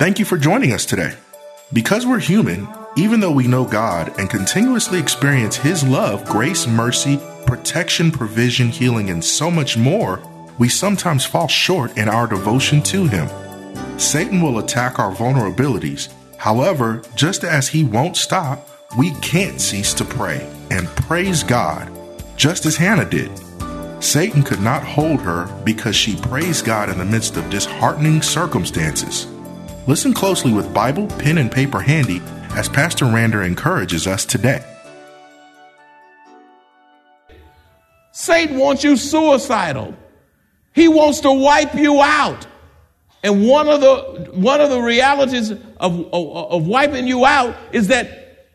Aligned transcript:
Thank 0.00 0.18
you 0.18 0.24
for 0.24 0.38
joining 0.38 0.72
us 0.72 0.86
today. 0.86 1.12
Because 1.74 2.06
we're 2.06 2.20
human, 2.20 2.66
even 2.96 3.20
though 3.20 3.30
we 3.30 3.46
know 3.46 3.66
God 3.66 4.18
and 4.18 4.30
continuously 4.30 4.98
experience 4.98 5.56
His 5.56 5.84
love, 5.84 6.24
grace, 6.24 6.66
mercy, 6.66 7.20
protection, 7.44 8.10
provision, 8.10 8.70
healing, 8.70 9.10
and 9.10 9.22
so 9.22 9.50
much 9.50 9.76
more, 9.76 10.22
we 10.58 10.70
sometimes 10.70 11.26
fall 11.26 11.48
short 11.48 11.98
in 11.98 12.08
our 12.08 12.26
devotion 12.26 12.80
to 12.84 13.06
Him. 13.08 13.28
Satan 13.98 14.40
will 14.40 14.58
attack 14.60 14.98
our 14.98 15.14
vulnerabilities. 15.14 16.10
However, 16.38 17.02
just 17.14 17.44
as 17.44 17.68
he 17.68 17.84
won't 17.84 18.16
stop, 18.16 18.70
we 18.96 19.10
can't 19.16 19.60
cease 19.60 19.92
to 19.92 20.04
pray 20.06 20.50
and 20.70 20.88
praise 20.88 21.42
God, 21.42 21.92
just 22.38 22.64
as 22.64 22.74
Hannah 22.74 23.04
did. 23.04 23.30
Satan 24.02 24.44
could 24.44 24.62
not 24.62 24.82
hold 24.82 25.20
her 25.20 25.44
because 25.62 25.94
she 25.94 26.16
praised 26.16 26.64
God 26.64 26.88
in 26.88 26.96
the 26.96 27.04
midst 27.04 27.36
of 27.36 27.50
disheartening 27.50 28.22
circumstances. 28.22 29.26
Listen 29.90 30.14
closely 30.14 30.52
with 30.52 30.72
Bible, 30.72 31.08
pen, 31.18 31.36
and 31.36 31.50
paper 31.50 31.80
handy 31.80 32.22
as 32.50 32.68
Pastor 32.68 33.06
Rander 33.06 33.44
encourages 33.44 34.06
us 34.06 34.24
today. 34.24 34.64
Satan 38.12 38.56
wants 38.56 38.84
you 38.84 38.96
suicidal. 38.96 39.96
He 40.76 40.86
wants 40.86 41.18
to 41.22 41.32
wipe 41.32 41.74
you 41.74 42.00
out. 42.00 42.46
And 43.24 43.48
one 43.48 43.68
of 43.68 43.80
the 43.80 44.30
one 44.32 44.60
of 44.60 44.70
the 44.70 44.80
realities 44.80 45.50
of, 45.50 45.60
of, 45.80 46.12
of 46.12 46.68
wiping 46.68 47.08
you 47.08 47.24
out 47.24 47.56
is 47.72 47.88
that 47.88 48.46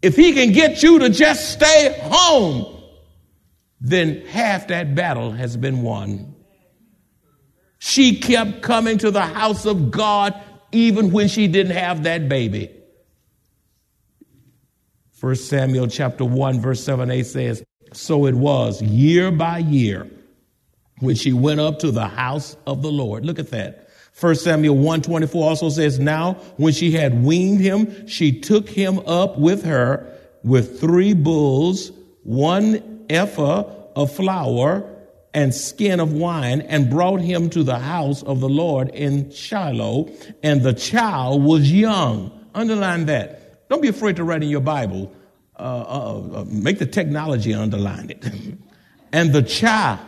if 0.00 0.16
he 0.16 0.32
can 0.32 0.52
get 0.52 0.82
you 0.82 0.98
to 1.00 1.10
just 1.10 1.50
stay 1.50 1.94
home, 2.04 2.82
then 3.82 4.24
half 4.28 4.68
that 4.68 4.94
battle 4.94 5.30
has 5.30 5.58
been 5.58 5.82
won. 5.82 6.34
She 7.80 8.18
kept 8.18 8.62
coming 8.62 8.96
to 8.96 9.10
the 9.10 9.20
house 9.20 9.66
of 9.66 9.90
God 9.90 10.40
even 10.74 11.10
when 11.10 11.28
she 11.28 11.48
didn't 11.48 11.76
have 11.76 12.02
that 12.02 12.28
baby. 12.28 12.70
1 15.20 15.36
Samuel 15.36 15.86
chapter 15.86 16.24
1 16.24 16.60
verse 16.60 16.82
7 16.84 17.10
8 17.10 17.24
says, 17.24 17.64
So 17.92 18.26
it 18.26 18.34
was 18.34 18.82
year 18.82 19.30
by 19.30 19.58
year 19.58 20.06
when 21.00 21.16
she 21.16 21.32
went 21.32 21.60
up 21.60 21.78
to 21.80 21.90
the 21.90 22.08
house 22.08 22.56
of 22.66 22.82
the 22.82 22.90
Lord. 22.90 23.24
Look 23.24 23.38
at 23.38 23.50
that. 23.50 23.88
1 24.20 24.34
Samuel 24.36 24.76
124 24.76 25.48
also 25.48 25.68
says, 25.70 25.98
Now 25.98 26.34
when 26.56 26.72
she 26.72 26.92
had 26.92 27.24
weaned 27.24 27.60
him, 27.60 28.06
she 28.06 28.38
took 28.38 28.68
him 28.68 29.00
up 29.06 29.38
with 29.38 29.64
her 29.64 30.12
with 30.42 30.78
three 30.80 31.14
bulls, 31.14 31.90
one 32.22 33.06
ephah 33.08 33.64
of 33.96 34.14
flour, 34.14 34.93
and 35.34 35.54
skin 35.54 36.00
of 36.00 36.12
wine, 36.12 36.62
and 36.62 36.88
brought 36.88 37.20
him 37.20 37.50
to 37.50 37.62
the 37.62 37.78
house 37.78 38.22
of 38.22 38.40
the 38.40 38.48
Lord 38.48 38.88
in 38.90 39.30
Shiloh, 39.30 40.08
and 40.42 40.62
the 40.62 40.72
child 40.72 41.42
was 41.42 41.70
young. 41.70 42.30
Underline 42.54 43.06
that. 43.06 43.68
Don't 43.68 43.82
be 43.82 43.88
afraid 43.88 44.16
to 44.16 44.24
write 44.24 44.42
in 44.42 44.48
your 44.48 44.60
Bible. 44.60 45.12
Uh, 45.58 45.62
uh, 45.62 46.40
uh, 46.40 46.44
make 46.48 46.78
the 46.78 46.86
technology 46.86 47.52
underline 47.52 48.10
it. 48.10 48.24
and 49.12 49.32
the 49.32 49.42
child, 49.42 50.00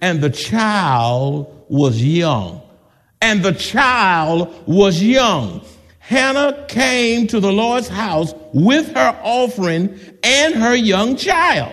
and 0.00 0.20
the 0.20 0.30
child 0.30 1.64
was 1.68 2.02
young 2.02 2.62
and 3.22 3.42
the 3.42 3.52
child 3.52 4.52
was 4.66 5.02
young. 5.02 5.64
Hannah 6.00 6.66
came 6.68 7.28
to 7.28 7.40
the 7.40 7.52
Lord's 7.52 7.88
house 7.88 8.34
with 8.52 8.92
her 8.94 9.18
offering 9.22 9.98
and 10.24 10.54
her 10.56 10.74
young 10.74 11.16
child. 11.16 11.72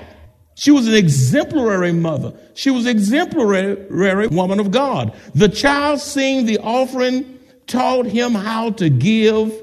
She 0.59 0.71
was 0.71 0.87
an 0.87 0.93
exemplary 0.93 1.93
mother. 1.93 2.33
She 2.53 2.69
was 2.69 2.85
exemplary 2.85 4.27
woman 4.27 4.59
of 4.59 4.71
God. 4.71 5.13
The 5.33 5.49
child 5.49 6.01
seeing 6.01 6.45
the 6.45 6.59
offering 6.59 7.39
taught 7.65 8.05
him 8.05 8.33
how 8.33 8.71
to 8.71 8.89
give, 8.89 9.53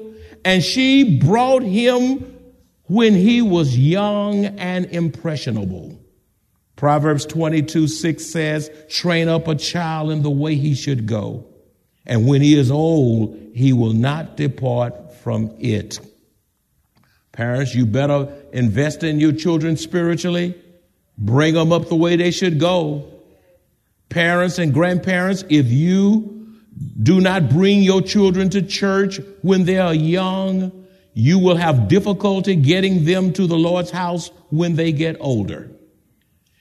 and 0.43 0.63
she 0.63 1.19
brought 1.19 1.63
him 1.63 2.35
when 2.85 3.13
he 3.13 3.41
was 3.41 3.77
young 3.77 4.45
and 4.45 4.85
impressionable. 4.87 5.99
Proverbs 6.75 7.25
22 7.25 7.87
6 7.87 8.25
says, 8.25 8.69
train 8.89 9.27
up 9.27 9.47
a 9.47 9.55
child 9.55 10.11
in 10.11 10.21
the 10.21 10.29
way 10.29 10.55
he 10.55 10.73
should 10.75 11.05
go 11.05 11.47
and 12.07 12.25
when 12.25 12.41
he 12.41 12.57
is 12.57 12.71
old, 12.71 13.37
he 13.53 13.73
will 13.73 13.93
not 13.93 14.37
depart 14.37 15.13
from 15.15 15.53
it. 15.59 15.99
Parents, 17.33 17.75
you 17.75 17.85
better 17.85 18.33
invest 18.53 19.03
in 19.03 19.19
your 19.19 19.33
children 19.33 19.75
spiritually. 19.75 20.55
Bring 21.17 21.55
them 21.55 21.71
up 21.71 21.89
the 21.89 21.95
way 21.95 22.15
they 22.15 22.31
should 22.31 22.59
go. 22.59 23.11
Parents 24.09 24.59
and 24.59 24.73
grandparents, 24.73 25.43
if 25.49 25.67
you 25.67 26.55
do 27.01 27.19
not 27.19 27.49
bring 27.49 27.81
your 27.81 28.01
children 28.01 28.49
to 28.51 28.61
church 28.61 29.19
when 29.41 29.65
they 29.65 29.79
are 29.79 29.93
young, 29.93 30.85
you 31.13 31.39
will 31.39 31.55
have 31.55 31.87
difficulty 31.87 32.55
getting 32.55 33.05
them 33.05 33.33
to 33.33 33.47
the 33.47 33.57
Lord's 33.57 33.89
house 33.89 34.29
when 34.49 34.75
they 34.75 34.91
get 34.91 35.17
older. 35.19 35.71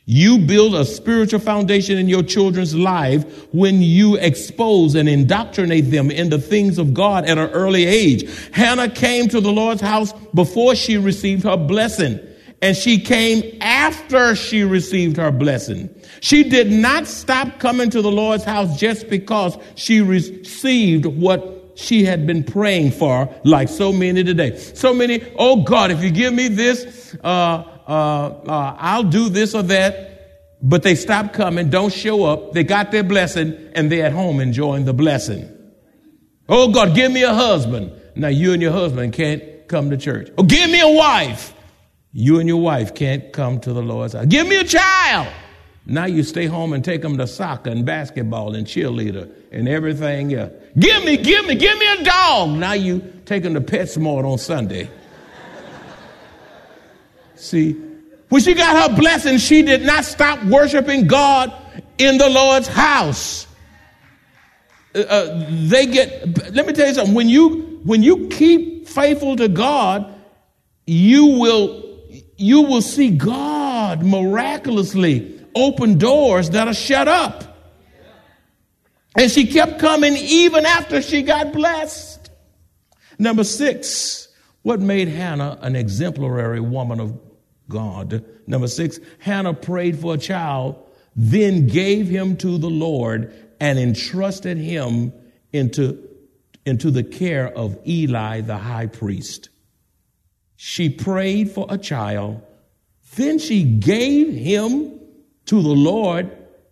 You 0.08 0.38
build 0.38 0.76
a 0.76 0.84
spiritual 0.84 1.40
foundation 1.40 1.98
in 1.98 2.08
your 2.08 2.22
children's 2.22 2.74
life 2.74 3.24
when 3.52 3.82
you 3.82 4.14
expose 4.16 4.94
and 4.94 5.08
indoctrinate 5.08 5.90
them 5.90 6.12
in 6.12 6.30
the 6.30 6.38
things 6.38 6.78
of 6.78 6.94
God 6.94 7.24
at 7.26 7.38
an 7.38 7.50
early 7.50 7.84
age. 7.84 8.30
Hannah 8.52 8.88
came 8.88 9.28
to 9.28 9.40
the 9.40 9.50
Lord's 9.50 9.80
house 9.80 10.12
before 10.32 10.76
she 10.76 10.96
received 10.96 11.42
her 11.42 11.56
blessing. 11.56 12.20
And 12.62 12.76
she 12.76 12.98
came 12.98 13.58
after 13.60 14.34
she 14.34 14.62
received 14.62 15.18
her 15.18 15.30
blessing. 15.30 15.90
She 16.20 16.42
did 16.42 16.72
not 16.72 17.06
stop 17.06 17.58
coming 17.58 17.90
to 17.90 18.00
the 18.00 18.10
Lord's 18.10 18.44
house 18.44 18.78
just 18.78 19.08
because 19.10 19.58
she 19.74 20.00
received 20.00 21.04
what 21.06 21.72
she 21.74 22.04
had 22.04 22.26
been 22.26 22.42
praying 22.42 22.92
for, 22.92 23.28
like 23.44 23.68
so 23.68 23.92
many 23.92 24.24
today. 24.24 24.56
So 24.56 24.94
many, 24.94 25.22
oh 25.36 25.62
God, 25.62 25.90
if 25.90 26.02
you 26.02 26.10
give 26.10 26.32
me 26.32 26.48
this, 26.48 27.14
uh, 27.22 27.64
uh, 27.86 27.90
uh, 27.90 28.76
I'll 28.78 29.02
do 29.02 29.28
this 29.28 29.54
or 29.54 29.62
that. 29.64 30.58
But 30.62 30.82
they 30.82 30.94
stop 30.94 31.34
coming, 31.34 31.68
don't 31.68 31.92
show 31.92 32.24
up. 32.24 32.52
They 32.52 32.64
got 32.64 32.90
their 32.90 33.04
blessing 33.04 33.54
and 33.74 33.92
they're 33.92 34.06
at 34.06 34.12
home 34.12 34.40
enjoying 34.40 34.86
the 34.86 34.94
blessing. 34.94 35.52
Oh 36.48 36.72
God, 36.72 36.94
give 36.94 37.12
me 37.12 37.22
a 37.22 37.34
husband. 37.34 37.92
Now 38.14 38.28
you 38.28 38.54
and 38.54 38.62
your 38.62 38.72
husband 38.72 39.12
can't 39.12 39.68
come 39.68 39.90
to 39.90 39.98
church. 39.98 40.30
Oh, 40.38 40.42
give 40.42 40.70
me 40.70 40.80
a 40.80 40.88
wife. 40.88 41.52
You 42.18 42.40
and 42.40 42.48
your 42.48 42.62
wife 42.62 42.94
can't 42.94 43.30
come 43.30 43.60
to 43.60 43.74
the 43.74 43.82
Lord's 43.82 44.14
house. 44.14 44.24
Give 44.24 44.48
me 44.48 44.56
a 44.56 44.64
child. 44.64 45.28
Now 45.84 46.06
you 46.06 46.22
stay 46.22 46.46
home 46.46 46.72
and 46.72 46.82
take 46.82 47.02
them 47.02 47.18
to 47.18 47.26
soccer 47.26 47.68
and 47.68 47.84
basketball 47.84 48.54
and 48.54 48.66
cheerleader 48.66 49.30
and 49.52 49.68
everything 49.68 50.32
else. 50.32 50.50
Give 50.78 51.04
me, 51.04 51.18
give 51.18 51.44
me, 51.44 51.56
give 51.56 51.76
me 51.76 51.92
a 51.92 52.04
dog. 52.04 52.58
Now 52.58 52.72
you 52.72 53.04
take 53.26 53.42
them 53.42 53.52
to 53.52 53.60
PetSmart 53.60 54.24
on 54.24 54.38
Sunday. 54.38 54.88
See, 57.34 57.72
when 58.30 58.40
she 58.40 58.54
got 58.54 58.90
her 58.90 58.96
blessing, 58.96 59.36
she 59.36 59.60
did 59.60 59.82
not 59.82 60.06
stop 60.06 60.42
worshiping 60.44 61.06
God 61.06 61.52
in 61.98 62.16
the 62.16 62.30
Lord's 62.30 62.66
house. 62.66 63.46
Uh, 64.94 65.00
uh, 65.00 65.46
they 65.50 65.84
get, 65.84 66.54
let 66.54 66.66
me 66.66 66.72
tell 66.72 66.88
you 66.88 66.94
something. 66.94 67.14
When 67.14 67.28
you, 67.28 67.78
when 67.84 68.02
you 68.02 68.28
keep 68.28 68.88
faithful 68.88 69.36
to 69.36 69.48
God, 69.48 70.14
you 70.86 71.26
will, 71.26 71.85
you 72.36 72.62
will 72.62 72.82
see 72.82 73.10
God 73.10 74.02
miraculously 74.02 75.40
open 75.54 75.98
doors 75.98 76.50
that 76.50 76.68
are 76.68 76.74
shut 76.74 77.08
up. 77.08 77.44
And 79.16 79.30
she 79.30 79.46
kept 79.46 79.78
coming 79.78 80.14
even 80.14 80.66
after 80.66 81.00
she 81.00 81.22
got 81.22 81.52
blessed. 81.52 82.30
Number 83.18 83.44
six, 83.44 84.28
what 84.62 84.80
made 84.80 85.08
Hannah 85.08 85.58
an 85.62 85.74
exemplary 85.74 86.60
woman 86.60 87.00
of 87.00 87.18
God. 87.68 88.24
Number 88.46 88.68
six, 88.68 89.00
Hannah 89.18 89.54
prayed 89.54 89.98
for 89.98 90.14
a 90.14 90.18
child, 90.18 90.76
then 91.14 91.66
gave 91.66 92.08
him 92.08 92.36
to 92.38 92.58
the 92.58 92.70
Lord 92.70 93.32
and 93.58 93.78
entrusted 93.78 94.58
him 94.58 95.12
into, 95.52 96.08
into 96.64 96.90
the 96.90 97.02
care 97.02 97.48
of 97.48 97.78
Eli 97.86 98.42
the 98.42 98.58
high 98.58 98.86
priest. 98.86 99.48
She 100.56 100.88
prayed 100.88 101.50
for 101.50 101.66
a 101.68 101.78
child. 101.78 102.42
Then 103.14 103.38
she 103.38 103.62
gave 103.62 104.32
him 104.32 104.98
to 105.46 105.62
the 105.62 105.68
Lord 105.68 106.30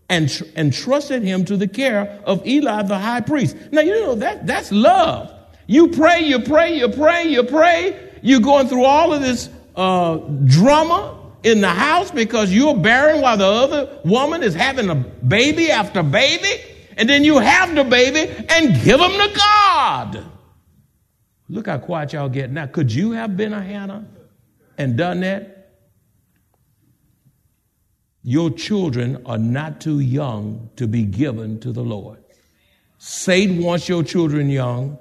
and, 0.08 0.28
tr- 0.28 0.44
and 0.56 0.72
trusted 0.72 1.22
him 1.22 1.44
to 1.46 1.56
the 1.56 1.68
care 1.68 2.20
of 2.24 2.46
Eli 2.46 2.82
the 2.82 2.98
high 2.98 3.20
priest. 3.20 3.56
Now, 3.72 3.80
you 3.80 3.92
know, 4.00 4.14
that, 4.16 4.46
that's 4.46 4.70
love. 4.72 5.32
You 5.66 5.88
pray, 5.88 6.20
you 6.20 6.40
pray, 6.40 6.76
you 6.76 6.88
pray, 6.88 7.24
you 7.28 7.42
pray. 7.42 8.10
You're 8.22 8.40
going 8.40 8.68
through 8.68 8.84
all 8.84 9.12
of 9.12 9.22
this 9.22 9.48
uh, 9.76 10.16
drama 10.44 11.20
in 11.42 11.60
the 11.60 11.68
house 11.68 12.10
because 12.10 12.52
you're 12.52 12.76
barren 12.76 13.20
while 13.20 13.36
the 13.36 13.46
other 13.46 13.98
woman 14.04 14.42
is 14.42 14.54
having 14.54 14.90
a 14.90 14.94
baby 14.94 15.70
after 15.70 16.02
baby. 16.02 16.62
And 16.96 17.08
then 17.08 17.24
you 17.24 17.38
have 17.38 17.74
the 17.74 17.84
baby 17.84 18.30
and 18.48 18.82
give 18.82 18.98
them 18.98 19.10
to 19.10 19.34
God. 19.36 20.24
Look 21.54 21.68
how 21.68 21.78
quiet 21.78 22.12
y'all 22.12 22.28
get 22.28 22.50
now. 22.50 22.66
Could 22.66 22.92
you 22.92 23.12
have 23.12 23.36
been 23.36 23.52
a 23.52 23.62
Hannah 23.62 24.04
and 24.76 24.96
done 24.96 25.20
that? 25.20 25.70
Your 28.24 28.50
children 28.50 29.22
are 29.24 29.38
not 29.38 29.80
too 29.80 30.00
young 30.00 30.70
to 30.74 30.88
be 30.88 31.04
given 31.04 31.60
to 31.60 31.70
the 31.70 31.84
Lord. 31.84 32.18
Satan 32.98 33.62
wants 33.62 33.88
your 33.88 34.02
children 34.02 34.50
young, 34.50 34.98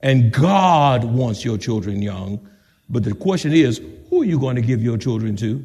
and 0.00 0.30
God 0.30 1.04
wants 1.04 1.42
your 1.42 1.56
children 1.56 2.02
young. 2.02 2.46
But 2.90 3.04
the 3.04 3.14
question 3.14 3.54
is, 3.54 3.80
who 4.10 4.20
are 4.20 4.26
you 4.26 4.38
going 4.38 4.56
to 4.56 4.62
give 4.62 4.82
your 4.82 4.98
children 4.98 5.36
to? 5.36 5.64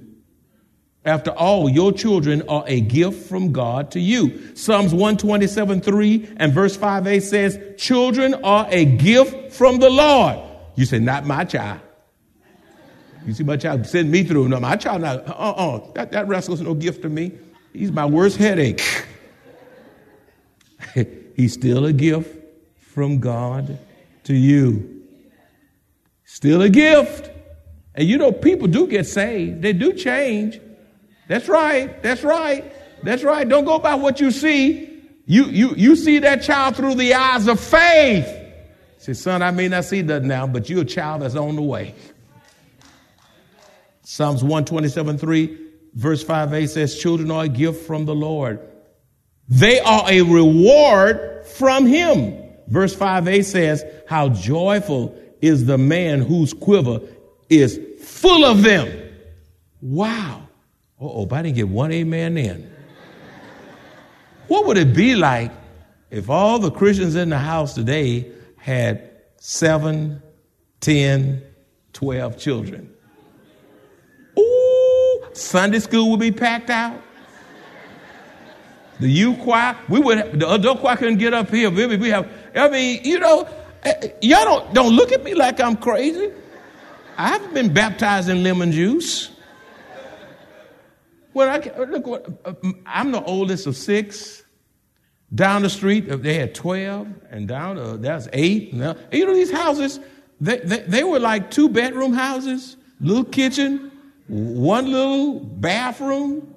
After 1.03 1.31
all, 1.31 1.69
your 1.69 1.91
children 1.91 2.43
are 2.49 2.63
a 2.67 2.79
gift 2.79 3.27
from 3.27 3.51
God 3.51 3.91
to 3.91 3.99
you. 3.99 4.55
Psalms 4.55 4.93
127 4.93 5.81
3 5.81 6.29
and 6.37 6.53
verse 6.53 6.77
5a 6.77 7.21
says, 7.21 7.59
Children 7.77 8.35
are 8.43 8.67
a 8.69 8.85
gift 8.85 9.46
from 9.57 9.79
the 9.79 9.89
Lord. 9.89 10.39
You 10.75 10.85
say, 10.85 10.99
Not 10.99 11.25
my 11.25 11.43
child. 11.43 11.81
You 13.25 13.33
see, 13.33 13.43
my 13.43 13.57
child 13.57 13.85
send 13.85 14.09
me 14.09 14.23
through. 14.23 14.47
No, 14.47 14.59
my 14.59 14.77
child, 14.77 15.01
not, 15.01 15.27
uh 15.27 15.31
uh 15.31 15.91
that, 15.95 16.11
that 16.13 16.27
rascal's 16.29 16.61
no 16.61 16.73
gift 16.73 17.01
to 17.01 17.09
me. 17.09 17.33
He's 17.73 17.91
my 17.91 18.05
worst 18.05 18.37
headache. 18.37 18.81
He's 21.35 21.53
still 21.53 21.85
a 21.85 21.93
gift 21.93 22.37
from 22.79 23.19
God 23.19 23.77
to 24.23 24.33
you. 24.33 25.03
Still 26.23 26.61
a 26.61 26.69
gift. 26.69 27.29
And 27.95 28.07
you 28.07 28.17
know, 28.17 28.31
people 28.31 28.67
do 28.67 28.87
get 28.87 29.05
saved, 29.05 29.61
they 29.61 29.73
do 29.73 29.91
change. 29.91 30.61
That's 31.27 31.49
right, 31.49 32.01
that's 32.01 32.23
right, 32.23 32.71
that's 33.03 33.23
right. 33.23 33.47
Don't 33.47 33.65
go 33.65 33.79
by 33.79 33.95
what 33.95 34.21
you 34.21 34.31
see. 34.31 34.87
You, 35.25 35.45
you, 35.45 35.73
you 35.75 35.95
see 35.97 36.19
that 36.19 36.43
child 36.43 36.77
through 36.77 36.95
the 36.95 37.13
eyes 37.13 37.47
of 37.47 37.59
faith. 37.59 38.36
Say, 38.97 39.13
son, 39.13 39.41
I 39.41 39.51
may 39.51 39.67
not 39.67 39.85
see 39.85 40.01
that 40.01 40.23
now, 40.23 40.47
but 40.47 40.69
you're 40.69 40.81
a 40.81 40.85
child 40.85 41.21
that's 41.21 41.35
on 41.35 41.55
the 41.55 41.61
way. 41.61 41.93
Psalms 44.03 44.41
127 44.41 45.17
3, 45.17 45.57
verse 45.93 46.23
5a 46.23 46.67
says, 46.69 46.97
Children 46.97 47.29
are 47.31 47.43
a 47.43 47.49
gift 47.49 47.85
from 47.85 48.05
the 48.05 48.15
Lord. 48.15 48.59
They 49.49 49.79
are 49.79 50.09
a 50.09 50.21
reward 50.21 51.45
from 51.45 51.85
Him. 51.85 52.43
Verse 52.67 52.95
5a 52.95 53.43
says, 53.43 53.83
How 54.07 54.29
joyful 54.29 55.17
is 55.41 55.65
the 55.65 55.77
man 55.77 56.21
whose 56.21 56.53
quiver 56.53 57.01
is 57.49 57.79
full 58.01 58.45
of 58.45 58.63
them. 58.63 59.09
Wow. 59.81 60.47
oh, 60.99 61.25
but 61.25 61.37
I 61.37 61.41
didn't 61.43 61.55
get 61.55 61.69
one 61.69 61.91
amen 61.91 62.37
in. 62.37 62.71
What 64.47 64.65
would 64.65 64.77
it 64.77 64.95
be 64.95 65.15
like 65.15 65.51
if 66.09 66.29
all 66.29 66.59
the 66.59 66.71
Christians 66.71 67.15
in 67.15 67.29
the 67.29 67.37
house 67.37 67.73
today 67.73 68.31
had 68.67 69.09
seven, 69.37 70.21
ten, 70.81 71.41
twelve 71.93 72.37
children? 72.37 72.93
Ooh, 74.37 75.25
Sunday 75.31 75.79
school 75.79 76.11
would 76.11 76.19
be 76.19 76.33
packed 76.33 76.69
out. 76.69 77.01
The 78.99 79.07
youth 79.07 79.39
choir, 79.39 79.77
we 79.87 80.01
would 80.01 80.39
the 80.41 80.51
adult 80.51 80.81
choir 80.81 80.97
couldn't 80.97 81.17
get 81.17 81.33
up 81.33 81.49
here. 81.49 81.71
Maybe 81.71 81.95
we 81.95 82.09
have, 82.09 82.29
I 82.55 82.67
mean, 82.67 82.99
you 83.05 83.19
know, 83.19 83.47
eh, 83.83 84.09
y'all 84.21 84.43
don't 84.43 84.73
don't 84.73 84.93
look 84.93 85.13
at 85.13 85.23
me 85.23 85.33
like 85.33 85.61
I'm 85.61 85.77
crazy. 85.77 86.29
I 87.17 87.29
haven't 87.29 87.53
been 87.53 87.73
baptized 87.73 88.27
in 88.27 88.43
lemon 88.43 88.73
juice. 88.73 89.31
Well, 91.33 91.49
I 91.49 91.85
look, 91.85 92.35
uh, 92.43 92.53
I'm 92.85 93.11
the 93.11 93.23
oldest 93.23 93.65
of 93.65 93.77
six. 93.77 94.43
Down 95.33 95.61
the 95.61 95.69
street, 95.69 96.09
uh, 96.09 96.15
they 96.15 96.35
had 96.35 96.55
12, 96.55 97.07
and 97.31 97.47
down, 97.47 97.77
uh, 97.77 97.97
that's 97.97 98.29
eight. 98.31 98.71
And, 98.71 98.97
you 99.11 99.25
know, 99.25 99.33
these 99.33 99.51
houses, 99.51 99.99
they, 100.39 100.59
they, 100.59 100.79
they 100.79 101.03
were 101.03 101.19
like 101.19 101.51
two 101.51 101.67
bedroom 101.67 102.13
houses, 102.13 102.77
little 103.01 103.25
kitchen, 103.25 103.91
one 104.27 104.89
little 104.89 105.39
bathroom, 105.39 106.55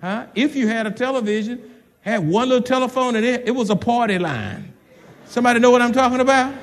huh? 0.00 0.26
If 0.34 0.54
you 0.54 0.68
had 0.68 0.86
a 0.86 0.92
television, 0.92 1.68
had 2.02 2.28
one 2.28 2.48
little 2.48 2.62
telephone, 2.62 3.16
and 3.16 3.24
it, 3.24 3.48
it 3.48 3.52
was 3.52 3.70
a 3.70 3.76
party 3.76 4.18
line. 4.18 4.72
Somebody 5.24 5.60
know 5.60 5.70
what 5.70 5.82
I'm 5.82 5.92
talking 5.92 6.20
about? 6.20 6.54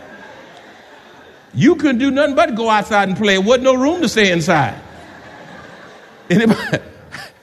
You 1.54 1.76
couldn't 1.76 1.98
do 1.98 2.12
nothing 2.12 2.36
but 2.36 2.56
go 2.56 2.70
outside 2.70 3.10
and 3.10 3.18
play. 3.18 3.34
There 3.34 3.42
wasn't 3.42 3.64
no 3.64 3.74
room 3.74 4.02
to 4.02 4.10
stay 4.10 4.32
inside. 4.32 4.80
Anybody? 6.30 6.78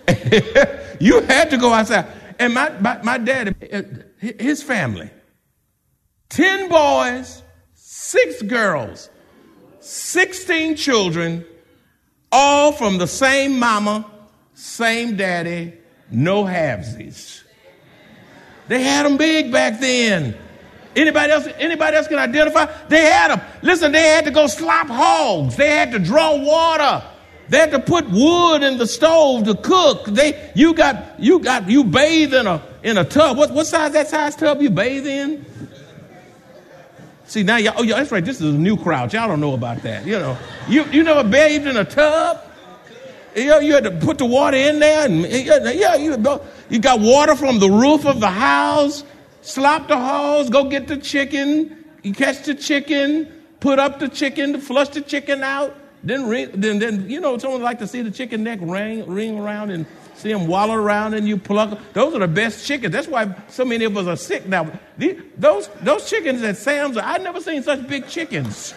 you 1.01 1.21
had 1.23 1.51
to 1.51 1.57
go 1.59 1.73
outside. 1.73 2.07
And 2.39 2.55
my, 2.55 2.71
my, 2.81 3.03
my 3.03 3.19
dad, 3.19 3.57
uh, 3.73 3.83
his 4.19 4.63
family, 4.63 5.11
10 6.31 6.69
boys, 6.69 7.43
six 7.75 8.43
girls, 8.43 9.11
16 9.81 10.77
children, 10.77 11.45
all 12.33 12.73
from 12.73 12.99
the 12.99 13.07
same 13.07 13.59
mama, 13.59 14.11
same 14.55 15.17
daddy, 15.17 15.75
no 16.11 16.45
halvesies. 16.45 17.43
They 18.69 18.83
had 18.83 19.07
them 19.07 19.17
big 19.17 19.53
back 19.53 19.81
then. 19.81 20.37
Anybody 20.97 21.33
else? 21.33 21.47
Anybody 21.59 21.97
else 21.97 22.09
can 22.09 22.19
identify? 22.19 22.67
They 22.89 23.03
had 23.03 23.29
them. 23.29 23.41
Listen, 23.63 23.93
they 23.93 24.03
had 24.03 24.25
to 24.25 24.31
go 24.31 24.47
slop 24.47 24.89
hogs. 24.89 25.57
They 25.57 25.69
had 25.69 25.93
to 25.93 25.99
draw 25.99 26.37
water. 26.37 27.05
They 27.49 27.59
had 27.59 27.71
to 27.71 27.79
put 27.79 28.09
wood 28.11 28.63
in 28.63 28.79
the 28.79 28.87
stove 28.87 29.45
to 29.45 29.55
cook. 29.55 30.07
They, 30.07 30.51
you 30.55 30.75
got, 30.75 31.21
you 31.21 31.39
got, 31.39 31.69
you 31.71 31.85
bathe 31.85 32.35
in 32.35 32.47
a 32.47 32.63
in 32.83 32.99
a 32.99 33.05
tub. 33.05 33.37
What 33.37 33.53
what 33.53 33.67
size 33.67 33.93
that 33.93 34.09
size 34.09 34.37
tub 34.37 34.61
you 34.61 34.71
bathe 34.71 35.07
in? 35.07 35.45
See 37.27 37.43
now, 37.43 37.57
y'all, 37.57 37.75
oh 37.77 37.83
yeah, 37.83 37.97
that's 37.97 38.13
right. 38.13 38.25
This 38.25 38.41
is 38.41 38.55
a 38.55 38.57
new 38.57 38.77
crowd. 38.77 39.13
Y'all 39.13 39.29
don't 39.29 39.41
know 39.41 39.55
about 39.55 39.83
that. 39.83 40.07
You 40.07 40.19
know, 40.19 40.39
you 40.69 40.85
you 40.87 41.03
never 41.03 41.29
bathed 41.29 41.67
in 41.67 41.77
a 41.77 41.85
tub. 41.85 42.43
You, 43.35 43.47
know, 43.47 43.59
you 43.59 43.75
had 43.75 43.85
to 43.85 43.91
put 43.91 44.19
the 44.19 44.25
water 44.25 44.57
in 44.57 44.79
there, 44.79 45.05
and 45.05 45.23
yeah, 45.27 45.97
you 45.97 46.17
you 46.71 46.79
got 46.79 47.01
water 47.01 47.35
from 47.37 47.59
the 47.59 47.69
roof 47.69 48.07
of 48.07 48.21
the 48.21 48.31
house. 48.31 49.05
Slop 49.43 49.89
the 49.89 49.99
hose, 49.99 50.51
go 50.51 50.65
get 50.65 50.89
the 50.89 50.97
chicken. 50.97 51.85
You 52.03 52.13
catch 52.13 52.45
the 52.45 52.55
chicken, 52.55 53.27
put 53.61 53.79
up 53.79 53.99
the 53.99 54.09
chicken, 54.09 54.61
flush 54.61 54.89
the 54.91 55.01
chicken 55.01 55.43
out. 55.43 55.75
Then, 56.05 56.29
then, 56.61 56.79
then 56.79 57.11
you 57.11 57.21
know, 57.21 57.37
someone 57.39 57.63
like 57.63 57.79
to 57.81 57.87
see 57.87 58.03
the 58.03 58.11
chicken 58.11 58.45
neck 58.45 58.61
ring, 58.63 59.07
ring 59.07 59.39
around 59.39 59.71
and 59.71 59.87
see 60.15 60.33
them 60.33 60.47
wallow 60.47 60.75
around 60.75 61.15
and 61.15 61.27
you 61.27 61.37
pluck. 61.37 61.79
Those 61.93 62.15
are 62.15 62.21
the 62.21 62.29
best 62.29 62.67
chickens. 62.67 62.93
That's 62.93 63.09
why 63.09 63.35
so 63.49 63.65
many 63.65 63.85
of 63.85 63.97
us 63.97 64.07
are 64.07 64.17
sick 64.17 64.47
now. 64.47 64.71
These, 64.97 65.21
those, 65.37 65.69
those 65.81 66.09
chickens 66.09 66.43
at 66.43 66.57
Sam's, 66.57 66.97
I've 66.97 67.23
never 67.23 67.41
seen 67.41 67.63
such 67.63 67.87
big 67.87 68.09
chickens. 68.09 68.75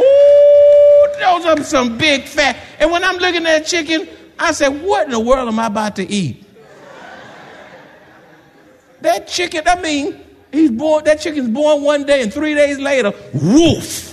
Ooh, 0.00 1.08
those 1.18 1.44
are 1.44 1.64
some 1.64 1.98
big 1.98 2.24
fat. 2.24 2.56
And 2.78 2.90
when 2.90 3.02
I'm 3.02 3.16
looking 3.16 3.46
at 3.46 3.66
chicken, 3.66 4.08
I 4.38 4.52
said, 4.52 4.82
what 4.82 5.06
in 5.06 5.10
the 5.10 5.20
world 5.20 5.48
am 5.48 5.58
I 5.58 5.66
about 5.66 5.96
to 5.96 6.06
eat? 6.06 6.44
That 9.00 9.28
chicken, 9.28 9.62
I 9.66 9.80
mean, 9.80 10.20
he's 10.52 10.70
born, 10.70 11.04
that 11.04 11.20
chicken's 11.20 11.48
born 11.48 11.82
one 11.82 12.04
day 12.04 12.22
and 12.22 12.32
three 12.32 12.54
days 12.54 12.78
later, 12.78 13.12
woof. 13.32 14.07